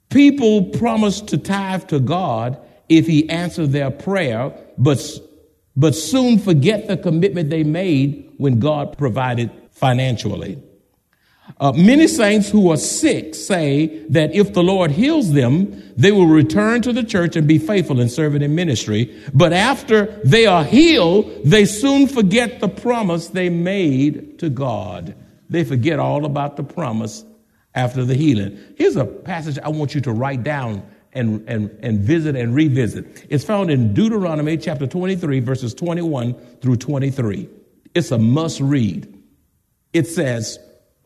people 0.09 0.63
promise 0.71 1.21
to 1.21 1.37
tithe 1.37 1.87
to 1.89 1.99
God 1.99 2.59
if 2.89 3.05
he 3.05 3.29
answered 3.29 3.73
their 3.73 3.91
prayer, 3.91 4.55
but, 4.79 5.07
but 5.75 5.93
soon 5.93 6.39
forget 6.39 6.87
the 6.87 6.97
commitment 6.97 7.51
they 7.51 7.63
made 7.63 8.33
when 8.37 8.59
God 8.59 8.97
provided 8.97 9.51
financially. 9.69 10.59
Uh, 11.59 11.71
many 11.73 12.07
saints 12.07 12.49
who 12.49 12.71
are 12.71 12.77
sick 12.77 13.35
say 13.35 14.05
that 14.09 14.33
if 14.33 14.53
the 14.53 14.63
Lord 14.63 14.91
heals 14.91 15.33
them, 15.33 15.81
they 15.97 16.11
will 16.11 16.27
return 16.27 16.81
to 16.83 16.93
the 16.93 17.03
church 17.03 17.35
and 17.35 17.47
be 17.47 17.57
faithful 17.57 17.99
in 17.99 18.09
serving 18.09 18.41
in 18.41 18.55
ministry. 18.55 19.15
But 19.33 19.53
after 19.53 20.05
they 20.23 20.45
are 20.45 20.63
healed, 20.63 21.31
they 21.43 21.65
soon 21.65 22.07
forget 22.07 22.59
the 22.59 22.69
promise 22.69 23.27
they 23.27 23.49
made 23.49 24.39
to 24.39 24.49
God. 24.49 25.15
They 25.49 25.63
forget 25.63 25.99
all 25.99 26.25
about 26.25 26.57
the 26.57 26.63
promise 26.63 27.25
after 27.75 28.05
the 28.05 28.15
healing. 28.15 28.57
Here's 28.77 28.95
a 28.95 29.05
passage 29.05 29.59
I 29.59 29.69
want 29.69 29.93
you 29.95 30.01
to 30.01 30.11
write 30.11 30.43
down 30.43 30.83
and, 31.13 31.47
and, 31.47 31.69
and 31.81 31.99
visit 31.99 32.35
and 32.35 32.55
revisit. 32.55 33.25
It's 33.29 33.43
found 33.43 33.69
in 33.69 33.93
Deuteronomy 33.93 34.57
chapter 34.57 34.87
23, 34.87 35.39
verses 35.41 35.73
21 35.73 36.33
through 36.61 36.77
23. 36.77 37.49
It's 37.93 38.11
a 38.11 38.17
must 38.17 38.61
read. 38.61 39.21
It 39.93 40.07
says, 40.07 40.57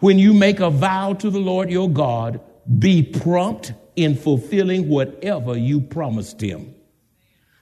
when 0.06 0.20
you 0.20 0.36
make 0.36 0.60
a 0.60 0.70
vow 0.70 1.14
to 1.14 1.32
the 1.32 1.40
Lord 1.40 1.72
your 1.72 1.90
God, 1.90 2.40
be 2.78 3.02
prompt 3.02 3.74
in 3.96 4.16
fulfilling 4.16 4.88
whatever 4.88 5.58
you 5.58 5.82
promised 5.82 6.40
him. 6.40 6.76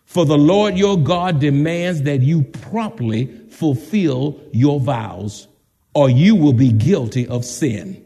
For 0.04 0.26
the 0.26 0.38
Lord 0.38 0.78
your 0.78 0.98
God 0.98 1.40
demands 1.40 2.02
that 2.02 2.20
you 2.20 2.44
promptly 2.44 3.28
fulfill 3.48 4.42
your 4.52 4.82
vows, 4.82 5.48
or 5.96 6.10
you 6.10 6.36
will 6.36 6.52
be 6.52 6.74
guilty 6.74 7.26
of 7.30 7.46
sin. 7.46 8.06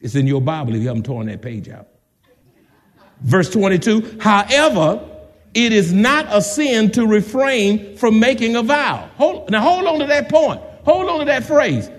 It's 0.00 0.14
in 0.14 0.26
your 0.26 0.40
Bible 0.40 0.74
if 0.74 0.80
you 0.80 0.88
haven't 0.88 1.04
torn 1.04 1.26
that 1.26 1.42
page 1.42 1.68
out. 1.68 1.86
Verse 3.20 3.50
22 3.50 4.20
However, 4.22 5.06
it 5.52 5.74
is 5.74 5.92
not 5.92 6.24
a 6.30 6.40
sin 6.40 6.92
to 6.92 7.06
refrain 7.06 7.98
from 7.98 8.20
making 8.20 8.56
a 8.56 8.62
vow. 8.62 9.10
Hold, 9.18 9.50
now, 9.50 9.60
hold 9.60 9.84
on 9.84 9.98
to 9.98 10.06
that 10.06 10.30
point. 10.30 10.62
Hold 10.86 11.10
on 11.10 11.18
to 11.18 11.24
that 11.26 11.44
phrase. 11.44 11.90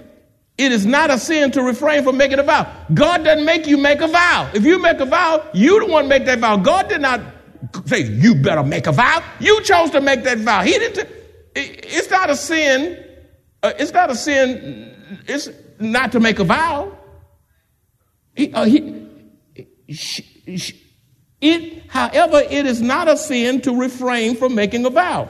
It 0.62 0.72
is 0.72 0.86
not 0.86 1.10
a 1.10 1.18
sin 1.18 1.50
to 1.54 1.64
refrain 1.64 2.04
from 2.04 2.18
making 2.18 2.38
a 2.38 2.44
vow. 2.44 2.72
God 2.94 3.24
doesn't 3.24 3.46
make 3.46 3.66
you 3.66 3.78
make 3.78 4.00
a 4.00 4.08
vow. 4.08 4.48
If 4.54 4.64
you 4.64 4.78
make 4.78 5.00
a 5.00 5.08
vow, 5.08 5.44
you 5.56 5.80
don't 5.80 5.90
want 5.90 6.06
to 6.06 6.10
make 6.10 6.26
that 6.26 6.38
vow. 6.38 6.56
God 6.58 6.88
did 6.88 7.02
not 7.02 7.20
say, 7.88 8.02
you 8.04 8.36
better 8.36 8.62
make 8.62 8.86
a 8.86 8.92
vow. 8.92 9.24
You 9.40 9.60
chose 9.64 9.90
to 9.90 10.02
make 10.02 10.24
that 10.24 10.38
vow. 10.38 10.62
He 10.62 10.74
didn't. 10.74 11.10
It's 11.56 12.12
not 12.12 12.30
a 12.30 12.36
sin. 12.36 13.04
Uh, 13.64 13.74
it's 13.80 13.92
not 13.92 14.12
a 14.12 14.16
sin. 14.16 15.20
It's 15.28 15.50
not 15.80 16.12
to 16.12 16.20
make 16.20 16.38
a 16.38 16.44
vow. 16.44 16.96
He, 18.36 18.54
uh, 18.54 18.66
he, 18.66 19.08
it, 21.42 21.90
however, 21.90 22.40
it 22.40 22.68
is 22.68 22.82
not 22.82 23.08
a 23.08 23.18
sin 23.18 23.62
to 23.62 23.76
refrain 23.76 24.36
from 24.36 24.54
making 24.54 24.86
a 24.86 24.92
vow. 24.92 25.28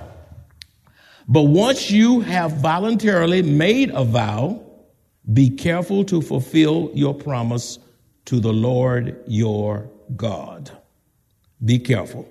But 1.26 1.44
once 1.44 1.89
you 1.89 2.20
have 2.20 2.58
voluntarily 2.58 3.44
made 3.44 3.91
a 3.91 4.04
vow, 4.04 4.65
be 5.31 5.49
careful 5.49 6.03
to 6.05 6.21
fulfill 6.21 6.91
your 6.93 7.13
promise 7.13 7.79
to 8.25 8.39
the 8.39 8.53
Lord 8.53 9.21
your 9.27 9.89
God. 10.15 10.71
Be 11.63 11.79
careful. 11.79 12.27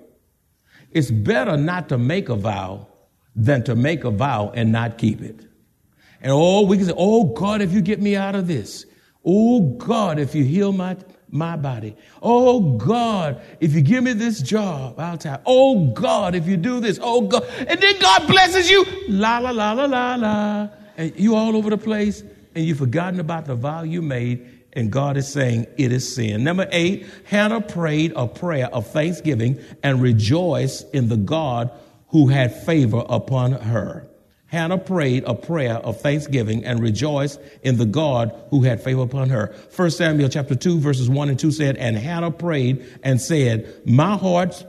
It's 0.90 1.10
better 1.10 1.56
not 1.56 1.88
to 1.90 1.98
make 1.98 2.28
a 2.28 2.34
vow 2.34 2.88
than 3.36 3.62
to 3.64 3.76
make 3.76 4.04
a 4.04 4.10
vow 4.10 4.50
and 4.54 4.72
not 4.72 4.98
keep 4.98 5.22
it. 5.22 5.46
And 6.20 6.32
oh, 6.32 6.62
we 6.62 6.76
can 6.76 6.86
say, 6.86 6.94
oh 6.96 7.24
God, 7.24 7.62
if 7.62 7.72
you 7.72 7.80
get 7.80 8.00
me 8.00 8.16
out 8.16 8.34
of 8.34 8.46
this. 8.46 8.86
Oh 9.24 9.60
God, 9.60 10.18
if 10.18 10.34
you 10.34 10.44
heal 10.44 10.72
my, 10.72 10.96
my 11.30 11.56
body. 11.56 11.96
Oh 12.20 12.76
God, 12.76 13.40
if 13.60 13.72
you 13.72 13.82
give 13.82 14.02
me 14.02 14.14
this 14.14 14.42
job, 14.42 14.98
I'll 14.98 15.16
tell. 15.16 15.40
Oh 15.46 15.86
God, 15.92 16.34
if 16.34 16.46
you 16.46 16.56
do 16.56 16.80
this. 16.80 16.98
Oh 17.00 17.22
God. 17.22 17.44
And 17.68 17.80
then 17.80 17.98
God 18.00 18.26
blesses 18.26 18.68
you. 18.68 18.84
La 19.08 19.38
la 19.38 19.50
la 19.50 19.72
la 19.72 19.84
la 19.84 20.14
la. 20.16 20.68
And 20.96 21.18
you 21.18 21.36
all 21.36 21.56
over 21.56 21.70
the 21.70 21.78
place 21.78 22.24
and 22.54 22.64
you've 22.64 22.78
forgotten 22.78 23.20
about 23.20 23.46
the 23.46 23.54
vow 23.54 23.82
you 23.82 24.02
made, 24.02 24.48
and 24.72 24.90
God 24.90 25.16
is 25.16 25.28
saying 25.28 25.66
it 25.76 25.92
is 25.92 26.14
sin. 26.14 26.44
Number 26.44 26.68
eight, 26.70 27.06
Hannah 27.24 27.60
prayed 27.60 28.12
a 28.14 28.26
prayer 28.26 28.66
of 28.66 28.86
thanksgiving 28.86 29.58
and 29.82 30.00
rejoiced 30.00 30.92
in 30.94 31.08
the 31.08 31.16
God 31.16 31.70
who 32.08 32.28
had 32.28 32.54
favor 32.64 33.04
upon 33.08 33.52
her. 33.52 34.06
Hannah 34.46 34.78
prayed 34.78 35.22
a 35.26 35.34
prayer 35.34 35.74
of 35.74 36.00
thanksgiving 36.00 36.64
and 36.64 36.80
rejoiced 36.80 37.38
in 37.62 37.76
the 37.76 37.86
God 37.86 38.34
who 38.50 38.62
had 38.64 38.82
favor 38.82 39.02
upon 39.02 39.30
her. 39.30 39.54
1 39.76 39.90
Samuel 39.92 40.28
chapter 40.28 40.56
2 40.56 40.80
verses 40.80 41.08
1 41.08 41.28
and 41.28 41.38
2 41.38 41.52
said, 41.52 41.76
And 41.76 41.96
Hannah 41.96 42.32
prayed 42.32 42.84
and 43.04 43.20
said, 43.20 43.82
My 43.86 44.16
heart 44.16 44.64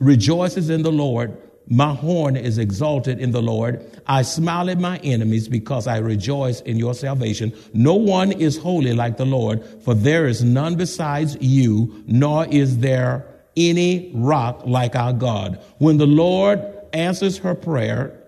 rejoices 0.00 0.68
in 0.68 0.82
the 0.82 0.90
Lord. 0.90 1.36
My 1.66 1.94
horn 1.94 2.36
is 2.36 2.58
exalted 2.58 3.18
in 3.18 3.30
the 3.30 3.40
Lord. 3.40 3.90
I 4.06 4.22
smile 4.22 4.68
at 4.68 4.78
my 4.78 4.98
enemies 4.98 5.48
because 5.48 5.86
I 5.86 5.98
rejoice 5.98 6.60
in 6.60 6.76
your 6.76 6.94
salvation. 6.94 7.54
No 7.72 7.94
one 7.94 8.32
is 8.32 8.58
holy 8.58 8.92
like 8.92 9.16
the 9.16 9.24
Lord, 9.24 9.64
for 9.82 9.94
there 9.94 10.26
is 10.26 10.44
none 10.44 10.76
besides 10.76 11.38
you, 11.40 12.04
nor 12.06 12.46
is 12.46 12.78
there 12.78 13.26
any 13.56 14.10
rock 14.14 14.62
like 14.66 14.94
our 14.94 15.12
God. 15.12 15.62
When 15.78 15.96
the 15.96 16.06
Lord 16.06 16.62
answers 16.92 17.38
her 17.38 17.54
prayer, 17.54 18.20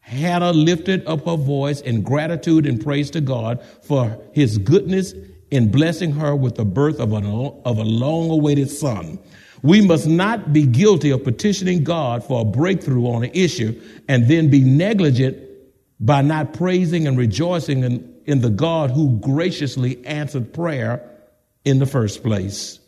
Hannah 0.00 0.52
lifted 0.52 1.06
up 1.06 1.24
her 1.26 1.36
voice 1.36 1.80
in 1.80 2.02
gratitude 2.02 2.66
and 2.66 2.82
praise 2.82 3.10
to 3.12 3.20
God 3.20 3.64
for 3.82 4.20
his 4.32 4.58
goodness 4.58 5.14
in 5.50 5.70
blessing 5.70 6.12
her 6.12 6.34
with 6.34 6.56
the 6.56 6.64
birth 6.64 6.98
of, 6.98 7.12
an, 7.12 7.24
of 7.64 7.78
a 7.78 7.84
long 7.84 8.30
awaited 8.30 8.68
son. 8.68 9.18
We 9.64 9.80
must 9.80 10.06
not 10.06 10.52
be 10.52 10.66
guilty 10.66 11.08
of 11.08 11.24
petitioning 11.24 11.84
God 11.84 12.22
for 12.22 12.42
a 12.42 12.44
breakthrough 12.44 13.06
on 13.06 13.24
an 13.24 13.30
issue 13.32 13.80
and 14.06 14.28
then 14.28 14.50
be 14.50 14.60
negligent 14.60 15.38
by 15.98 16.20
not 16.20 16.52
praising 16.52 17.06
and 17.06 17.16
rejoicing 17.16 17.82
in, 17.82 18.14
in 18.26 18.42
the 18.42 18.50
God 18.50 18.90
who 18.90 19.18
graciously 19.20 20.04
answered 20.04 20.52
prayer 20.52 21.10
in 21.64 21.78
the 21.78 21.86
first 21.86 22.22
place. 22.22 22.78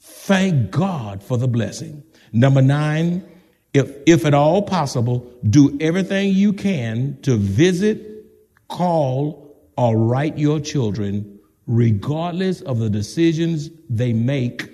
Thank 0.00 0.72
God 0.72 1.22
for 1.22 1.38
the 1.38 1.46
blessing. 1.46 2.02
Number 2.32 2.62
nine, 2.62 3.24
if, 3.72 3.94
if 4.04 4.24
at 4.26 4.34
all 4.34 4.62
possible, 4.62 5.32
do 5.48 5.78
everything 5.80 6.34
you 6.34 6.52
can 6.52 7.16
to 7.22 7.36
visit, 7.36 8.26
call, 8.66 9.56
or 9.76 9.96
write 9.96 10.36
your 10.36 10.58
children, 10.58 11.38
regardless 11.68 12.60
of 12.60 12.80
the 12.80 12.90
decisions 12.90 13.70
they 13.88 14.12
make 14.12 14.71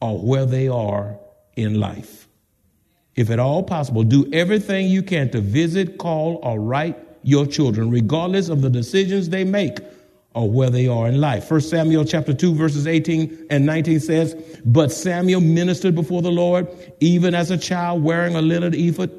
or 0.00 0.18
where 0.18 0.46
they 0.46 0.68
are 0.68 1.18
in 1.56 1.80
life. 1.80 2.28
If 3.16 3.30
at 3.30 3.40
all 3.40 3.62
possible, 3.64 4.04
do 4.04 4.28
everything 4.32 4.86
you 4.86 5.02
can 5.02 5.30
to 5.30 5.40
visit, 5.40 5.98
call, 5.98 6.38
or 6.42 6.60
write 6.60 6.96
your 7.22 7.46
children, 7.46 7.90
regardless 7.90 8.48
of 8.48 8.62
the 8.62 8.70
decisions 8.70 9.28
they 9.28 9.44
make 9.44 9.78
or 10.34 10.48
where 10.48 10.70
they 10.70 10.86
are 10.86 11.08
in 11.08 11.20
life. 11.20 11.50
1 11.50 11.60
Samuel 11.62 12.04
chapter 12.04 12.32
2 12.32 12.54
verses 12.54 12.86
18 12.86 13.48
and 13.50 13.66
19 13.66 13.98
says, 13.98 14.60
But 14.64 14.92
Samuel 14.92 15.40
ministered 15.40 15.96
before 15.96 16.22
the 16.22 16.30
Lord, 16.30 16.68
even 17.00 17.34
as 17.34 17.50
a 17.50 17.58
child 17.58 18.04
wearing 18.04 18.36
a 18.36 18.42
linen 18.42 18.72
ephod. 18.72 19.10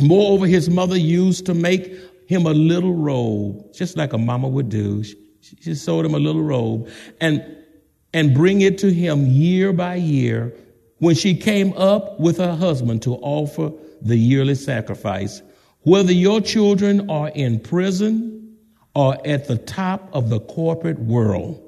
Moreover, 0.00 0.46
his 0.46 0.70
mother 0.70 0.96
used 0.96 1.44
to 1.46 1.54
make 1.54 1.94
him 2.26 2.46
a 2.46 2.54
little 2.54 2.94
robe, 2.94 3.74
just 3.74 3.98
like 3.98 4.14
a 4.14 4.18
mama 4.18 4.48
would 4.48 4.70
do. 4.70 5.04
She, 5.04 5.16
she 5.60 5.74
sewed 5.74 6.06
him 6.06 6.14
a 6.14 6.18
little 6.18 6.42
robe. 6.42 6.88
And 7.20 7.44
and 8.14 8.34
bring 8.34 8.60
it 8.60 8.78
to 8.78 8.92
him 8.92 9.26
year 9.26 9.72
by 9.72 9.94
year 9.94 10.54
when 10.98 11.14
she 11.14 11.34
came 11.34 11.72
up 11.74 12.20
with 12.20 12.36
her 12.38 12.54
husband 12.54 13.02
to 13.02 13.14
offer 13.16 13.72
the 14.00 14.16
yearly 14.16 14.54
sacrifice. 14.54 15.42
Whether 15.80 16.12
your 16.12 16.40
children 16.40 17.10
are 17.10 17.28
in 17.30 17.60
prison 17.60 18.56
or 18.94 19.16
at 19.26 19.48
the 19.48 19.58
top 19.58 20.08
of 20.12 20.28
the 20.28 20.40
corporate 20.40 21.00
world, 21.00 21.60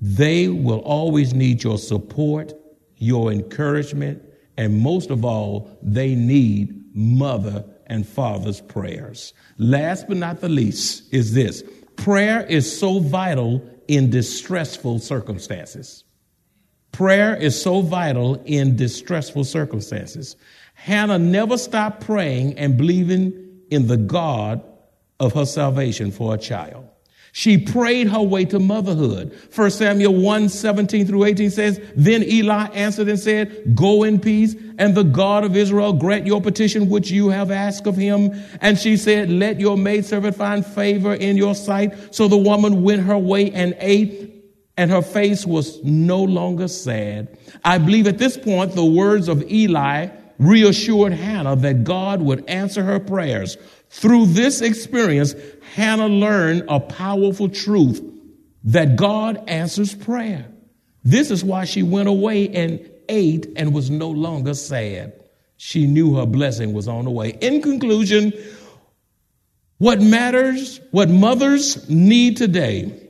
they 0.00 0.48
will 0.48 0.80
always 0.80 1.32
need 1.32 1.62
your 1.62 1.78
support, 1.78 2.52
your 2.96 3.32
encouragement, 3.32 4.22
and 4.56 4.80
most 4.80 5.10
of 5.10 5.24
all, 5.24 5.78
they 5.82 6.14
need 6.14 6.74
mother 6.94 7.64
and 7.86 8.06
father's 8.06 8.60
prayers. 8.60 9.32
Last 9.58 10.08
but 10.08 10.16
not 10.16 10.40
the 10.40 10.48
least 10.48 11.12
is 11.12 11.34
this 11.34 11.62
prayer 11.96 12.44
is 12.44 12.78
so 12.78 12.98
vital 12.98 13.62
in 13.88 14.10
distressful 14.10 14.98
circumstances. 14.98 16.04
Prayer 16.92 17.34
is 17.34 17.60
so 17.60 17.80
vital 17.80 18.40
in 18.44 18.76
distressful 18.76 19.44
circumstances. 19.44 20.36
Hannah 20.74 21.18
never 21.18 21.58
stopped 21.58 22.04
praying 22.04 22.58
and 22.58 22.76
believing 22.76 23.62
in 23.70 23.86
the 23.86 23.96
God 23.96 24.62
of 25.18 25.32
her 25.32 25.46
salvation 25.46 26.10
for 26.10 26.34
a 26.34 26.38
child. 26.38 26.88
She 27.32 27.58
prayed 27.58 28.06
her 28.08 28.22
way 28.22 28.44
to 28.44 28.60
motherhood. 28.60 29.36
1 29.52 29.70
Samuel 29.72 30.14
1 30.14 30.48
17 30.48 31.04
through 31.04 31.24
18 31.24 31.50
says, 31.50 31.80
Then 31.96 32.22
Eli 32.22 32.66
answered 32.68 33.08
and 33.08 33.18
said, 33.18 33.74
Go 33.74 34.04
in 34.04 34.20
peace, 34.20 34.54
and 34.78 34.94
the 34.94 35.04
God 35.04 35.44
of 35.44 35.56
Israel 35.56 35.92
grant 35.92 36.26
your 36.26 36.40
petition 36.40 36.88
which 36.88 37.10
you 37.10 37.28
have 37.28 37.50
asked 37.50 37.86
of 37.86 37.96
him. 37.96 38.32
And 38.60 38.78
she 38.78 38.96
said, 38.96 39.30
Let 39.30 39.60
your 39.60 39.76
maidservant 39.76 40.36
find 40.36 40.64
favor 40.64 41.14
in 41.14 41.36
your 41.36 41.54
sight. 41.54 42.14
So 42.14 42.28
the 42.28 42.36
woman 42.36 42.82
went 42.82 43.02
her 43.02 43.18
way 43.18 43.50
and 43.52 43.76
ate, 43.78 44.44
and 44.76 44.90
her 44.90 45.02
face 45.02 45.46
was 45.46 45.82
no 45.84 46.22
longer 46.22 46.68
sad. 46.68 47.38
I 47.64 47.78
believe 47.78 48.06
at 48.06 48.18
this 48.18 48.36
point 48.36 48.72
the 48.72 48.84
words 48.84 49.28
of 49.28 49.50
Eli 49.50 50.08
reassured 50.38 51.12
Hannah 51.12 51.56
that 51.56 51.84
God 51.84 52.20
would 52.22 52.48
answer 52.48 52.82
her 52.82 52.98
prayers. 52.98 53.56
Through 53.90 54.26
this 54.26 54.60
experience, 54.60 55.34
Hannah 55.74 56.08
learned 56.08 56.64
a 56.68 56.80
powerful 56.80 57.48
truth 57.48 58.02
that 58.64 58.96
God 58.96 59.44
answers 59.48 59.94
prayer. 59.94 60.46
This 61.04 61.30
is 61.30 61.44
why 61.44 61.66
she 61.66 61.82
went 61.82 62.08
away 62.08 62.48
and 62.48 62.90
ate 63.08 63.46
and 63.56 63.74
was 63.74 63.90
no 63.90 64.10
longer 64.10 64.54
sad. 64.54 65.12
She 65.56 65.86
knew 65.86 66.16
her 66.16 66.26
blessing 66.26 66.72
was 66.72 66.88
on 66.88 67.04
the 67.04 67.10
way. 67.10 67.30
In 67.40 67.62
conclusion, 67.62 68.32
what 69.78 70.00
matters, 70.00 70.80
what 70.90 71.08
mothers 71.08 71.88
need 71.88 72.36
today, 72.36 73.00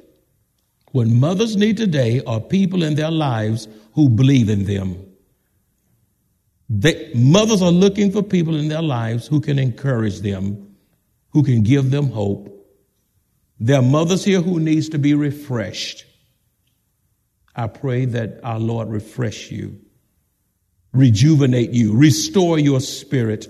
what 0.92 1.07
mothers 1.07 1.57
need 1.57 1.76
today 1.76 2.22
are 2.26 2.40
people 2.40 2.83
in 2.83 2.94
their 2.94 3.11
lives 3.11 3.68
who 3.94 4.09
believe 4.09 4.48
in 4.48 4.64
them. 4.64 5.04
They, 6.68 7.12
mothers 7.14 7.62
are 7.62 7.70
looking 7.70 8.11
for 8.11 8.22
people 8.22 8.57
in 8.57 8.68
their 8.68 8.83
lives 8.83 9.26
who 9.26 9.40
can 9.40 9.59
encourage 9.59 10.20
them, 10.20 10.76
who 11.30 11.42
can 11.42 11.62
give 11.62 11.90
them 11.90 12.11
hope. 12.11 12.50
There 13.61 13.78
are 13.78 13.83
mothers 13.83 14.24
here 14.24 14.40
who 14.40 14.59
needs 14.59 14.88
to 14.90 14.98
be 14.98 15.14
refreshed. 15.14 16.07
I 17.54 17.68
pray 17.68 18.04
that 18.07 18.40
our 18.42 18.59
Lord 18.59 18.88
refresh 18.88 19.50
you, 19.50 19.80
rejuvenate 20.94 21.70
you, 21.70 21.94
restore 21.94 22.59
your 22.59 22.80
spirit, 22.80 23.48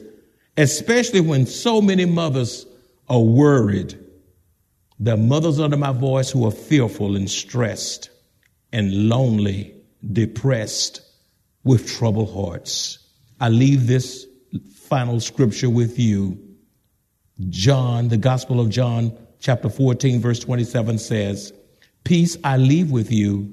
especially 0.56 1.20
when 1.20 1.46
so 1.46 1.80
many 1.80 2.06
mothers 2.06 2.66
are 3.08 3.20
worried. 3.20 3.98
The 4.98 5.16
mothers 5.16 5.60
under 5.60 5.76
my 5.76 5.92
voice 5.92 6.30
who 6.30 6.46
are 6.46 6.52
fearful 6.52 7.16
and 7.16 7.30
stressed 7.30 8.10
and 8.72 9.08
lonely, 9.08 9.74
depressed, 10.12 11.02
with 11.62 11.88
troubled 11.88 12.32
hearts. 12.32 12.98
I 13.40 13.48
leave 13.48 13.86
this 13.86 14.26
final 14.74 15.18
scripture 15.20 15.70
with 15.70 15.98
you. 15.98 16.38
John, 17.48 18.08
the 18.08 18.16
Gospel 18.16 18.60
of 18.60 18.68
John, 18.70 19.16
chapter 19.40 19.68
14, 19.68 20.20
verse 20.20 20.38
27 20.40 20.98
says, 20.98 21.52
Peace 22.04 22.36
I 22.44 22.58
leave 22.58 22.90
with 22.90 23.10
you, 23.10 23.52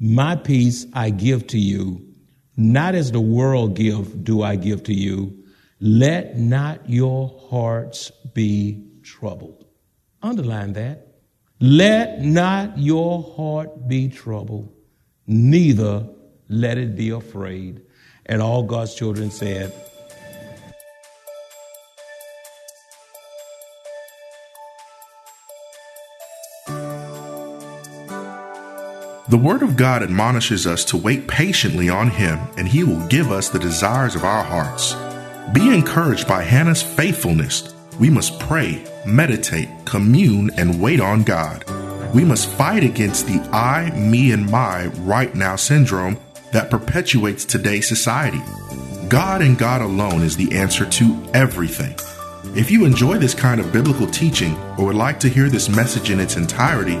my 0.00 0.34
peace 0.34 0.86
I 0.94 1.10
give 1.10 1.46
to 1.48 1.58
you. 1.58 2.11
Not 2.56 2.94
as 2.94 3.12
the 3.12 3.20
world 3.20 3.74
give, 3.76 4.24
do 4.24 4.42
I 4.42 4.56
give 4.56 4.84
to 4.84 4.94
you. 4.94 5.44
Let 5.80 6.38
not 6.38 6.88
your 6.88 7.40
hearts 7.50 8.12
be 8.34 8.86
troubled. 9.02 9.64
Underline 10.22 10.74
that. 10.74 11.08
Let 11.60 12.22
not 12.22 12.78
your 12.78 13.22
heart 13.22 13.86
be 13.86 14.08
troubled, 14.08 14.72
neither 15.28 16.08
let 16.48 16.76
it 16.76 16.96
be 16.96 17.10
afraid. 17.10 17.82
And 18.26 18.42
all 18.42 18.64
God's 18.64 18.94
children 18.94 19.30
said, 19.30 19.72
The 29.32 29.38
Word 29.38 29.62
of 29.62 29.76
God 29.76 30.02
admonishes 30.02 30.66
us 30.66 30.84
to 30.84 30.98
wait 30.98 31.26
patiently 31.26 31.88
on 31.88 32.10
Him, 32.10 32.38
and 32.58 32.68
He 32.68 32.84
will 32.84 33.00
give 33.08 33.32
us 33.32 33.48
the 33.48 33.58
desires 33.58 34.14
of 34.14 34.24
our 34.24 34.44
hearts. 34.44 34.94
Be 35.54 35.72
encouraged 35.72 36.28
by 36.28 36.42
Hannah's 36.42 36.82
faithfulness. 36.82 37.74
We 37.98 38.10
must 38.10 38.38
pray, 38.38 38.84
meditate, 39.06 39.70
commune, 39.86 40.50
and 40.58 40.82
wait 40.82 41.00
on 41.00 41.22
God. 41.22 41.64
We 42.14 42.26
must 42.26 42.46
fight 42.46 42.84
against 42.84 43.26
the 43.26 43.40
I, 43.54 43.90
me, 43.96 44.32
and 44.32 44.50
my 44.50 44.88
right 44.98 45.34
now 45.34 45.56
syndrome 45.56 46.20
that 46.52 46.68
perpetuates 46.68 47.46
today's 47.46 47.88
society. 47.88 48.42
God 49.08 49.40
and 49.40 49.56
God 49.56 49.80
alone 49.80 50.20
is 50.20 50.36
the 50.36 50.54
answer 50.54 50.84
to 50.84 51.30
everything. 51.32 51.94
If 52.54 52.70
you 52.70 52.84
enjoy 52.84 53.16
this 53.16 53.32
kind 53.32 53.62
of 53.62 53.72
biblical 53.72 54.08
teaching 54.08 54.54
or 54.76 54.88
would 54.88 54.96
like 54.96 55.18
to 55.20 55.30
hear 55.30 55.48
this 55.48 55.70
message 55.70 56.10
in 56.10 56.20
its 56.20 56.36
entirety, 56.36 57.00